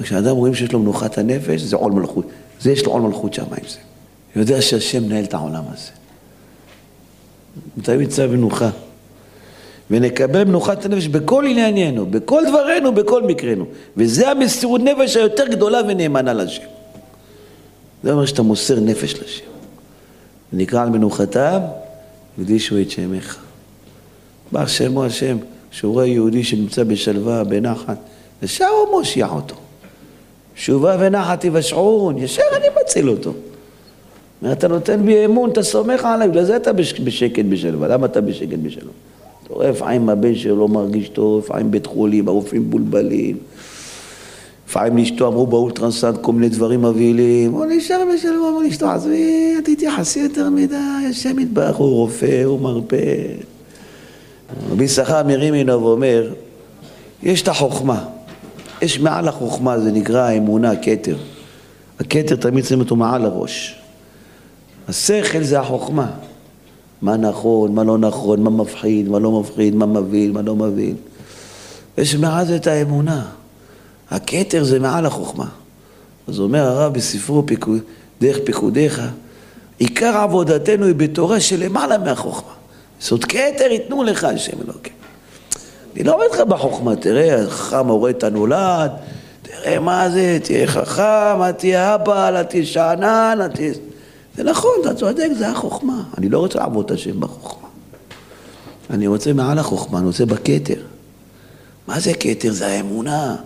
וכשאדם 0.00 0.36
רואים 0.36 0.54
שיש 0.54 0.72
לו 0.72 0.78
מנוחת 0.78 1.18
הנפש, 1.18 1.60
זה 1.60 1.76
עול 1.76 1.92
מלכות. 1.92 2.26
זה 2.60 2.72
יש 2.72 2.84
לו 2.84 2.92
עול 2.92 3.02
מלכות 3.02 3.34
שמיים 3.34 3.62
זה. 3.68 3.78
יודע 4.36 4.62
שהשם 4.62 5.04
מנהל 5.04 5.24
את 5.24 5.34
העולם 5.34 5.64
הזה. 5.72 5.90
תמיד 7.82 8.10
צו 8.10 8.28
מנוחה. 8.28 8.70
ונקבל 9.90 10.44
מנוחת 10.44 10.84
הנפש 10.84 11.06
בכל 11.06 11.44
עניינינו, 11.46 12.06
בכל 12.06 12.42
דברינו, 12.48 12.94
בכל 12.94 13.22
מקרנו. 13.22 13.64
וזה 13.96 14.30
המסירות 14.30 14.80
נפש 14.80 15.16
היותר 15.16 15.46
גדולה 15.46 15.80
ונאמנה 15.88 16.32
לשם. 16.32 16.62
זה 18.02 18.12
אומר 18.12 18.26
שאתה 18.26 18.42
מוסר 18.42 18.80
נפש 18.80 19.14
לשם. 19.14 19.44
נקרא 20.52 20.82
על 20.82 20.90
מנוחתם, 20.90 21.58
הקדישו 22.38 22.80
את 22.80 22.90
שמך. 22.90 23.36
בא 24.52 24.66
שמו 24.66 25.04
השם, 25.04 25.36
כשהוא 25.70 25.92
רואה 25.92 26.06
יהודי 26.06 26.44
שנמצא 26.44 26.84
בשלווה, 26.84 27.44
בנחת, 27.44 27.96
ישר 28.42 28.66
הוא 28.66 28.98
מושיע 28.98 29.26
אותו. 29.26 29.54
שובה 30.54 30.96
ונחת 31.00 31.44
יבשעון, 31.44 32.18
ישר 32.18 32.42
אני 32.56 32.66
מציל 32.82 33.10
אותו. 33.10 33.32
אתה 34.52 34.68
נותן 34.68 35.06
בי 35.06 35.24
אמון, 35.24 35.50
אתה 35.50 35.62
סומך 35.62 36.04
עליי, 36.04 36.28
בגלל 36.28 36.44
זה 36.44 36.56
אתה 36.56 36.72
בשקט 36.72 37.44
בשלווה. 37.44 37.88
למה 37.88 38.06
אתה 38.06 38.20
בשקט 38.20 38.58
בשלווה? 38.62 38.92
אתה 39.46 39.54
רואה, 39.54 39.70
לפעמים 39.70 40.08
הבן 40.08 40.34
שלו 40.34 40.56
לא 40.56 40.68
מרגיש 40.68 41.08
טוב, 41.08 41.44
לפעמים 41.44 41.70
בית 41.70 41.86
חולים, 41.86 42.28
הרופאים 42.28 42.62
מבולבלים. 42.62 43.36
לפעמים 44.68 44.96
לאשתו 44.96 45.28
אמרו 45.28 45.46
באולטרסנט 45.46 46.18
כל 46.20 46.32
מיני 46.32 46.48
דברים 46.48 46.82
מבהילים. 46.82 47.52
הוא 47.52 47.66
נשאר 47.68 48.02
בשלווה, 48.14 48.48
אמר 48.48 48.58
לאשתו, 48.58 48.90
עזבי, 48.90 49.54
אל 49.56 49.74
תתייחסי 49.74 50.18
יותר 50.18 50.50
מדי, 50.50 50.76
השם 51.10 51.38
יתברך, 51.38 51.76
הוא 51.76 51.88
רופא, 51.88 52.44
הוא 52.44 52.60
מרפא. 52.60 53.14
רבי 54.70 54.84
יששכר 54.84 55.22
מרימינוב 55.22 55.84
אומר, 55.84 56.32
יש 57.22 57.42
את 57.42 57.48
החוכמה. 57.48 58.04
יש 58.82 59.00
מעל 59.00 59.28
החוכמה, 59.28 59.78
זה 59.78 59.92
נקרא 59.92 60.20
האמונה, 60.20 60.70
הכתר. 60.70 61.16
הכתר 62.00 62.36
תמיד 62.36 62.64
שמים 62.64 62.80
אותו 62.80 62.96
מעל 62.96 63.24
הראש. 63.24 63.80
השכל 64.88 65.42
זה 65.42 65.60
החוכמה. 65.60 66.10
מה 67.02 67.16
נכון, 67.16 67.74
מה 67.74 67.84
לא 67.84 67.98
נכון, 67.98 68.42
מה 68.42 68.50
מפחיד, 68.50 69.08
מה 69.08 69.18
לא 69.18 69.40
מפחיד, 69.40 69.74
מה 69.74 69.86
מבהיל, 69.86 70.32
מה 70.32 70.42
לא 70.42 70.56
מבהיל. 70.56 70.94
יש 71.98 72.14
מעל 72.14 72.46
זה 72.46 72.56
את 72.56 72.66
האמונה. 72.66 73.26
הכתר 74.10 74.64
זה 74.64 74.78
מעל 74.78 75.06
החוכמה. 75.06 75.46
אז 76.28 76.40
אומר 76.40 76.62
הרב 76.62 76.92
בספרו 76.94 77.46
פיקוד, 77.46 77.78
דרך 78.20 78.38
פיקודיך, 78.44 79.02
עיקר 79.78 80.16
עבודתנו 80.16 80.86
היא 80.86 80.94
בתורה 80.94 81.40
שלמעלה 81.40 81.98
מהחוכמה. 81.98 82.52
זאת 83.00 83.24
כתר 83.24 83.70
ייתנו 83.70 84.02
לך 84.02 84.24
השם 84.24 84.56
אלוקים. 84.64 84.92
אני 85.96 86.04
לא 86.04 86.12
אומר 86.12 86.24
לך 86.32 86.40
בחוכמה, 86.40 86.96
תראה, 86.96 87.42
החכם 87.42 87.86
הורה 87.86 88.10
את 88.10 88.24
הנולד, 88.24 88.90
תראה 89.42 89.78
מה 89.78 90.10
זה, 90.10 90.38
תהיה 90.42 90.66
חכם, 90.66 91.42
אל 91.42 91.52
תהיה 91.52 91.94
אבא, 91.94 92.28
אל 92.28 92.42
תהיה 92.42 92.66
שאנן, 92.66 93.38
אל 93.40 93.48
תהיה... 93.48 93.72
זה 94.36 94.44
נכון, 94.44 94.72
אתה 94.80 94.94
צודק, 94.94 95.28
זה 95.38 95.48
החוכמה. 95.48 96.02
אני 96.18 96.28
לא 96.28 96.38
רוצה 96.38 96.58
לעבוד 96.58 96.84
את 96.84 96.90
השם 96.90 97.20
בחוכמה. 97.20 97.68
אני 98.90 99.06
רוצה 99.06 99.32
מעל 99.32 99.58
החוכמה, 99.58 99.98
אני 99.98 100.06
רוצה 100.06 100.26
בכתר. 100.26 100.80
מה 101.86 102.00
זה 102.00 102.14
כתר? 102.14 102.52
זה 102.52 102.66
האמונה. 102.66 103.36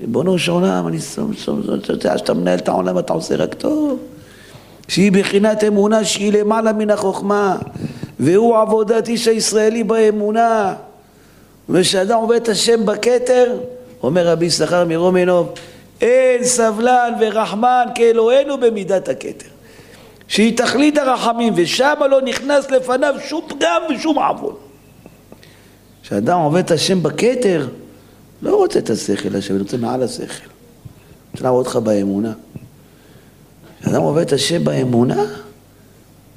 ריבונו 0.00 0.38
של 0.38 0.52
עולם, 0.52 0.86
אני 0.88 0.98
יודע 1.88 2.18
שאתה 2.18 2.34
מנהל 2.34 2.58
את 2.58 2.68
העולם 2.68 2.96
ואתה 2.96 3.12
עושה 3.12 3.36
רק 3.36 3.54
טוב. 3.54 3.98
שהיא 4.88 5.12
בחינת 5.12 5.64
אמונה 5.64 6.04
שהיא 6.04 6.32
למעלה 6.32 6.72
מן 6.72 6.90
החוכמה, 6.90 7.58
והוא 8.20 8.56
עבודת 8.56 9.08
איש 9.08 9.28
הישראלי 9.28 9.84
באמונה. 9.84 10.74
ושאדם 11.68 12.18
עובד 12.18 12.36
את 12.36 12.48
השם 12.48 12.86
בכתר, 12.86 13.58
אומר 14.02 14.28
רבי 14.28 14.46
יששכר 14.46 14.84
מרומנוב, 14.84 15.48
אין 16.00 16.44
סבלן 16.44 17.12
ורחמן 17.20 17.86
כאלוהינו 17.94 18.60
במידת 18.60 19.08
הכתר. 19.08 19.55
שהיא 20.28 20.56
תכלית 20.56 20.98
הרחמים, 20.98 21.52
ושם 21.56 21.94
לא 22.10 22.22
נכנס 22.22 22.70
לפניו 22.70 23.14
שום 23.28 23.44
פגם 23.48 23.82
ושום 23.90 24.18
עוון. 24.18 24.54
כשאדם 26.02 26.38
עובד 26.38 26.64
את 26.64 26.70
השם 26.70 27.02
בכתר, 27.02 27.68
לא 28.42 28.56
רוצה 28.56 28.78
את 28.78 28.90
השכל 28.90 29.36
השם, 29.36 29.54
אני 29.54 29.62
רוצה 29.62 29.76
מעל 29.76 30.02
השכל. 30.02 30.48
רוצה 31.32 31.44
לעבוד 31.44 31.66
אותך 31.66 31.76
באמונה. 31.76 32.32
כשאדם 33.80 34.02
עובד 34.02 34.22
את 34.22 34.32
השם 34.32 34.64
באמונה, 34.64 35.24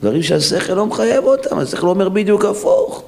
דברים 0.02 0.23
שהשכל 0.23 0.73
לא 0.73 0.86
מחייב 0.86 1.23
אותם, 1.23 1.60
השכל 1.60 1.88
אומר 1.88 2.10
בדיוק 2.10 2.45
הפוך. 2.45 3.04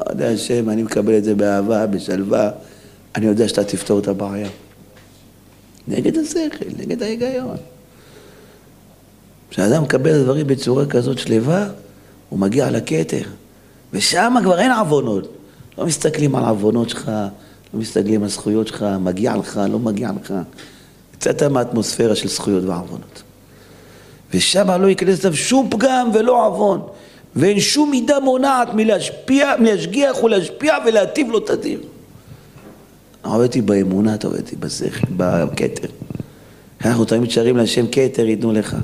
לא 0.00 0.10
יודע 0.10 0.28
השם, 0.28 0.70
אני 0.70 0.82
מקבל 0.82 1.18
את 1.18 1.24
זה 1.24 1.34
באהבה, 1.34 1.86
בשלווה, 1.86 2.50
אני 3.14 3.26
יודע 3.26 3.48
שאתה 3.48 3.64
תפתור 3.64 3.98
את 3.98 4.08
הבעיה. 4.08 4.48
נגד 5.88 6.18
השכל, 6.18 6.64
נגד 6.78 7.02
ההיגיון. 7.02 7.56
כשאדם 9.52 9.82
מקבל 9.82 10.22
דברים 10.22 10.46
בצורה 10.46 10.86
כזאת 10.86 11.18
שלווה, 11.18 11.68
הוא 12.28 12.38
מגיע 12.38 12.70
לכתר, 12.70 13.22
ושם 13.92 14.34
כבר 14.42 14.58
אין 14.58 14.72
עוונות. 14.72 15.28
לא 15.78 15.86
מסתכלים 15.86 16.36
על 16.36 16.44
עוונות 16.44 16.88
שלך, 16.88 17.08
לא 17.74 17.80
מסתכלים 17.80 18.22
על 18.22 18.28
זכויות 18.28 18.66
שלך, 18.66 18.86
מגיע 19.00 19.36
לך, 19.36 19.60
לא 19.70 19.78
מגיע 19.78 20.10
לך. 20.22 20.34
יצאת 21.14 21.42
מהאטמוספירה 21.42 22.16
של 22.16 22.28
זכויות 22.28 22.64
ועוונות. 22.64 23.22
ושם 24.34 24.70
לא 24.70 24.86
ייכנס 24.86 25.24
לזה 25.24 25.36
שום 25.36 25.70
פגם 25.70 26.10
ולא 26.14 26.46
עוון, 26.46 26.80
ואין 27.36 27.60
שום 27.60 27.90
מידה 27.90 28.20
מונעת 28.20 28.74
מלהשפיע, 28.74 29.54
מלהשגיח 29.58 30.22
ולהשפיע 30.22 30.76
ולהטיב 30.86 31.30
לו 31.30 31.38
את 31.38 31.50
הדין. 31.50 31.78
עובדתי 33.22 33.60
באמונה, 33.60 34.14
אתה 34.14 34.26
עובדתי 34.26 34.56
בשכל, 34.56 35.06
בכתר. 35.16 35.88
אנחנו 36.84 37.04
תמיד 37.04 37.30
שרים 37.30 37.56
להשם 37.56 37.86
כתר 37.92 38.26
ייתנו 38.26 38.52
לך. 38.52 38.76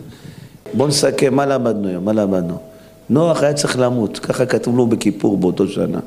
בואו 0.74 0.88
נסכם, 0.88 1.34
מה 1.34 1.46
למדנו 1.46 1.88
היום? 1.88 2.04
מה 2.04 2.12
למדנו? 2.12 2.58
נוח 3.10 3.42
היה 3.42 3.54
צריך 3.54 3.78
למות, 3.78 4.18
ככה 4.18 4.46
כתוב 4.46 4.76
לו 4.76 4.86
בכיפור 4.86 5.36
באותו 5.36 5.68
שנה. 5.68 6.00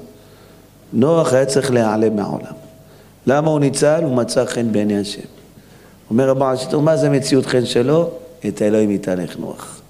נוח 0.94 1.34
היה 1.34 1.46
צריך 1.46 1.72
להיעלם 1.72 2.16
מהעולם. 2.16 2.54
למה 3.28 3.50
הוא 3.50 3.60
ניצל? 3.60 4.04
הוא 4.04 4.16
מצא 4.16 4.46
חן 4.46 4.72
בעיני 4.72 5.00
השם. 5.00 5.22
אומר 6.10 6.30
הבעל 6.30 6.58
שיטור, 6.58 6.82
מה 6.82 6.98
זה 6.98 7.10
מציאות 7.10 7.46
חן 7.46 7.66
שלו? 7.66 8.10
את 8.48 8.62
האלוהים 8.62 8.92
יתהלך 8.92 9.40
נוח. 9.40 9.82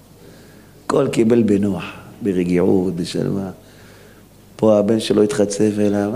הכל 0.86 1.08
קיבל 1.08 1.42
בנוח, 1.42 1.84
ברגיעות, 2.22 2.96
בשלווה. 2.96 3.50
פה 4.56 4.78
הבן 4.78 5.00
שלו 5.00 5.22
התחצף 5.22 5.70
אליו, 5.78 6.12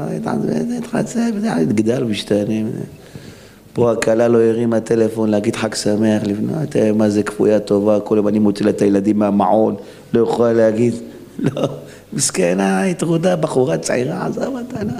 התחצף, 0.79 1.31
גדל 1.69 2.05
משתנה. 2.05 2.55
פה 3.77 3.93
הכלה 3.93 4.29
לא 4.29 4.43
הרימה 4.43 4.81
טלפון 4.81 5.31
להגיד 5.31 5.57
חג 5.57 5.75
שמח, 5.75 6.23
לבנות, 6.23 6.69
תראה 6.69 6.93
מה 6.93 7.11
זה 7.11 7.23
כפויה 7.23 7.61
טובה, 7.61 8.01
כל 8.01 8.17
יום 8.17 8.29
אני 8.29 8.39
מוציא 8.39 8.65
לה 8.65 8.71
את 8.71 8.83
הילדים 8.83 9.19
מהמעון, 9.19 9.77
לא 10.15 10.21
יכולה 10.21 10.53
להגיד, 10.53 10.95
לא, 11.39 11.69
מסכנה, 12.12 12.85
התרודה, 12.85 13.37
בחורה 13.37 13.79
צעירה, 13.79 14.27
עזב 14.27 14.47
אותה, 14.47 14.85
לא. 14.85 14.93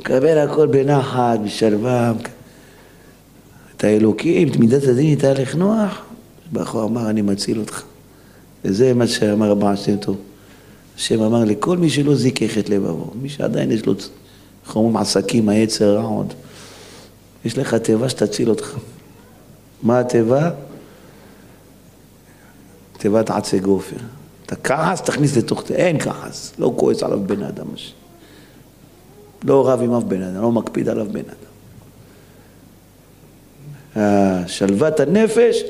מקבל 0.00 0.38
הכל 0.38 0.66
בנחת, 0.66 1.38
בשלווה. 1.44 2.12
את 3.76 3.84
האלוקים, 3.84 4.48
את 4.48 4.56
מידת 4.56 4.82
הדין 4.82 5.06
איתה 5.06 5.32
נוח, 5.56 6.02
בחור 6.52 6.84
אמר, 6.84 7.10
אני 7.10 7.22
מציל 7.22 7.58
אותך. 7.58 7.82
וזה 8.64 8.94
מה 8.94 9.06
שאמר 9.06 9.50
הבעל 9.50 9.76
שם 9.76 9.96
טוב. 9.96 10.16
השם 10.96 11.22
אמר 11.22 11.44
לכל 11.44 11.76
מי 11.76 11.90
שלא 11.90 12.14
זיכך 12.14 12.58
את 12.58 12.68
לבבו, 12.68 13.10
מי 13.22 13.28
שעדיין 13.28 13.72
יש 13.72 13.86
לו, 13.86 13.94
איך 14.66 14.76
אומרים, 14.76 14.96
עסקים, 14.96 15.48
היצר 15.48 15.96
רע 15.96 16.04
עוד. 16.04 16.34
יש 17.44 17.58
לך 17.58 17.74
תיבה 17.74 18.08
שתציל 18.08 18.50
אותך. 18.50 18.76
מה 19.82 20.00
התיבה? 20.00 20.50
תיבת 22.98 23.30
עצי 23.30 23.58
גופר. 23.58 23.96
אתה 24.46 24.56
כעס, 24.56 25.02
תכניס 25.02 25.36
לתוך... 25.36 25.62
אין 25.70 26.00
כעס, 26.00 26.52
לא 26.58 26.74
כועס 26.76 27.02
עליו 27.02 27.20
בן 27.26 27.42
אדם. 27.42 27.66
לא 29.44 29.68
רב 29.68 29.82
עם 29.82 29.94
אף 29.94 30.02
בן 30.02 30.22
אדם, 30.22 30.42
לא 30.42 30.52
מקפיד 30.52 30.88
עליו 30.88 31.06
בן 31.12 31.22
אדם. 33.94 34.46
שלוות 34.46 35.00
הנפש 35.00 35.62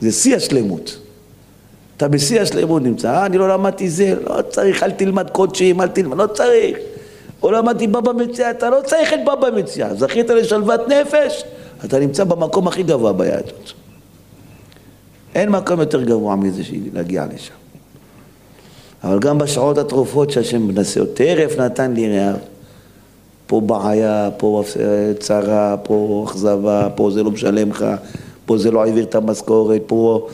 זה 0.00 0.12
שיא 0.12 0.36
השלמות. 0.36 0.98
אתה 1.96 2.08
בשיא 2.08 2.40
השלמות 2.40 2.82
נמצא, 2.82 3.10
אה, 3.10 3.26
אני 3.26 3.38
לא 3.38 3.48
למדתי 3.48 3.90
זה, 3.90 4.14
לא 4.24 4.42
צריך, 4.42 4.82
אל 4.82 4.90
תלמד 4.90 5.30
קודשים, 5.30 5.80
אל 5.80 5.88
תלמד, 5.88 6.16
לא 6.16 6.26
צריך. 6.26 6.76
לא 7.50 7.52
למדתי 7.52 7.86
בבא 7.86 8.12
מציאה, 8.12 8.50
אתה 8.50 8.70
לא 8.70 8.78
צריך 8.84 9.12
את 9.12 9.18
בבא 9.24 9.50
מציאה. 9.56 9.94
זכית 9.94 10.30
לשלוות 10.30 10.80
נפש, 10.88 11.44
אתה 11.84 11.98
נמצא 11.98 12.24
במקום 12.24 12.68
הכי 12.68 12.82
גבוה 12.82 13.12
ביהדות. 13.12 13.72
אין 15.34 15.48
מקום 15.48 15.80
יותר 15.80 16.02
גבוה 16.02 16.36
מזה 16.36 16.62
להגיע 16.92 17.26
לשם. 17.34 17.54
אבל 19.04 19.18
גם 19.18 19.38
בשעות 19.38 19.78
התרופות 19.78 20.30
שהשם 20.30 20.62
מנסה, 20.62 21.00
טרף 21.14 21.58
נתן 21.58 21.94
לי 21.94 22.18
רעב. 22.18 22.36
פה 23.46 23.60
בעיה, 23.60 24.30
פה 24.36 24.62
צרה, 25.18 25.76
פה 25.82 26.24
אכזבה, 26.28 26.88
פה 26.94 27.10
זה 27.10 27.22
לא 27.22 27.30
משלם 27.30 27.70
לך, 27.70 27.86
פה 28.46 28.58
זה 28.58 28.70
לא 28.70 28.84
העביר 28.84 29.04
את 29.04 29.14
המשכורת, 29.14 29.82
פה 29.86 30.28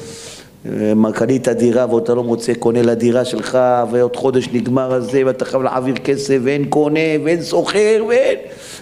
קנית 1.14 1.48
דירה 1.48 1.94
ואתה 1.94 2.14
לא 2.14 2.24
מוצא 2.24 2.54
קונה 2.54 2.82
לדירה 2.82 3.24
שלך 3.24 3.58
ועוד 3.90 4.16
חודש 4.16 4.48
נגמר 4.52 4.92
הזה 4.92 5.22
ואתה 5.26 5.44
חייב 5.44 5.62
להעביר 5.62 5.94
כסף 5.94 6.38
ואין 6.42 6.64
קונה 6.64 7.00
ואין 7.24 7.42
סוחר 7.42 8.04
ואין 8.08 8.38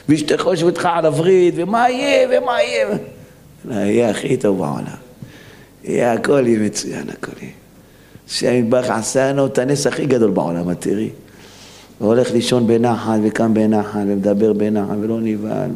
ואשתך 0.09 0.47
יושבת 0.47 0.79
לך 0.79 0.89
על 0.93 1.07
הווריד 1.07 1.55
ומה 1.57 1.91
יהיה 1.91 2.29
ומה 2.29 2.63
יהיה? 2.63 2.99
יהיה 3.71 4.11
הכי 4.11 4.37
טוב 4.37 4.59
בעולם. 4.59 4.87
יהיה 5.85 6.13
הכל 6.13 6.47
יהיה 6.47 6.59
מצוין 6.59 7.11
הכל 7.11 7.33
יהיה. 7.41 8.59
יתברך 8.59 8.91
עשה 8.91 9.33
לנו 9.33 9.47
את 9.47 9.59
הנס 9.59 9.87
הכי 9.87 10.07
גדול 10.07 10.31
בעולם 10.31 10.69
התראי 10.69 11.11
והולך 12.01 12.31
לישון 12.31 12.67
בנחל 12.67 13.21
וקם 13.25 13.55
בנחל 13.55 14.05
ומדבר 14.09 14.53
בנחל 14.53 14.97
ולא 15.01 15.21
נבהל. 15.21 15.71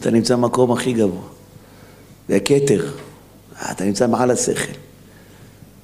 אתה 0.00 0.10
נמצא 0.10 0.36
במקום 0.36 0.72
הכי 0.72 0.92
גבוה. 0.92 1.22
זה 2.28 2.40
כתר 2.40 2.80
אתה 3.70 3.84
נמצא 3.84 4.06
מעל 4.06 4.30
השכל, 4.30 4.72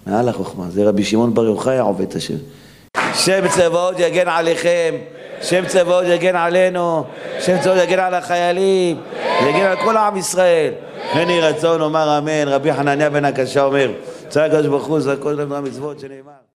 מעל 0.06 0.28
החוכמה. 0.28 0.64
זה 0.70 0.88
רבי 0.88 1.04
שמעון 1.04 1.34
בר 1.34 1.44
יוחאי 1.44 1.78
עובד 1.78 2.00
את 2.08 2.14
השם. 2.14 2.34
שם 3.14 3.48
צבאות 3.48 3.94
יגן 3.98 4.28
עליכם, 4.28 4.94
שם 5.42 5.66
צבאות 5.66 6.04
יגן 6.06 6.36
עלינו, 6.36 7.04
שם 7.40 7.56
צבאות 7.60 7.78
יגן 7.82 7.98
על 7.98 8.14
החיילים, 8.14 9.00
יגן 9.48 9.64
על 9.64 9.76
כל 9.76 9.96
עם 9.96 10.16
ישראל. 10.16 10.72
יהי 11.14 11.40
רצון, 11.40 11.80
אומר 11.80 12.18
אמן. 12.18 12.48
רבי 12.48 12.74
חנניה 12.74 13.10
בן 13.10 13.24
הקשה 13.24 13.64
אומר, 13.64 13.92
צעק 14.28 14.50
הקדוש 14.52 14.66
ברוך 14.66 14.86
הוא, 14.86 15.00
זה 15.00 15.12
הכל 15.12 15.36
דבר 15.36 15.60
מצוות 15.60 16.00
שנאמר. 16.00 16.37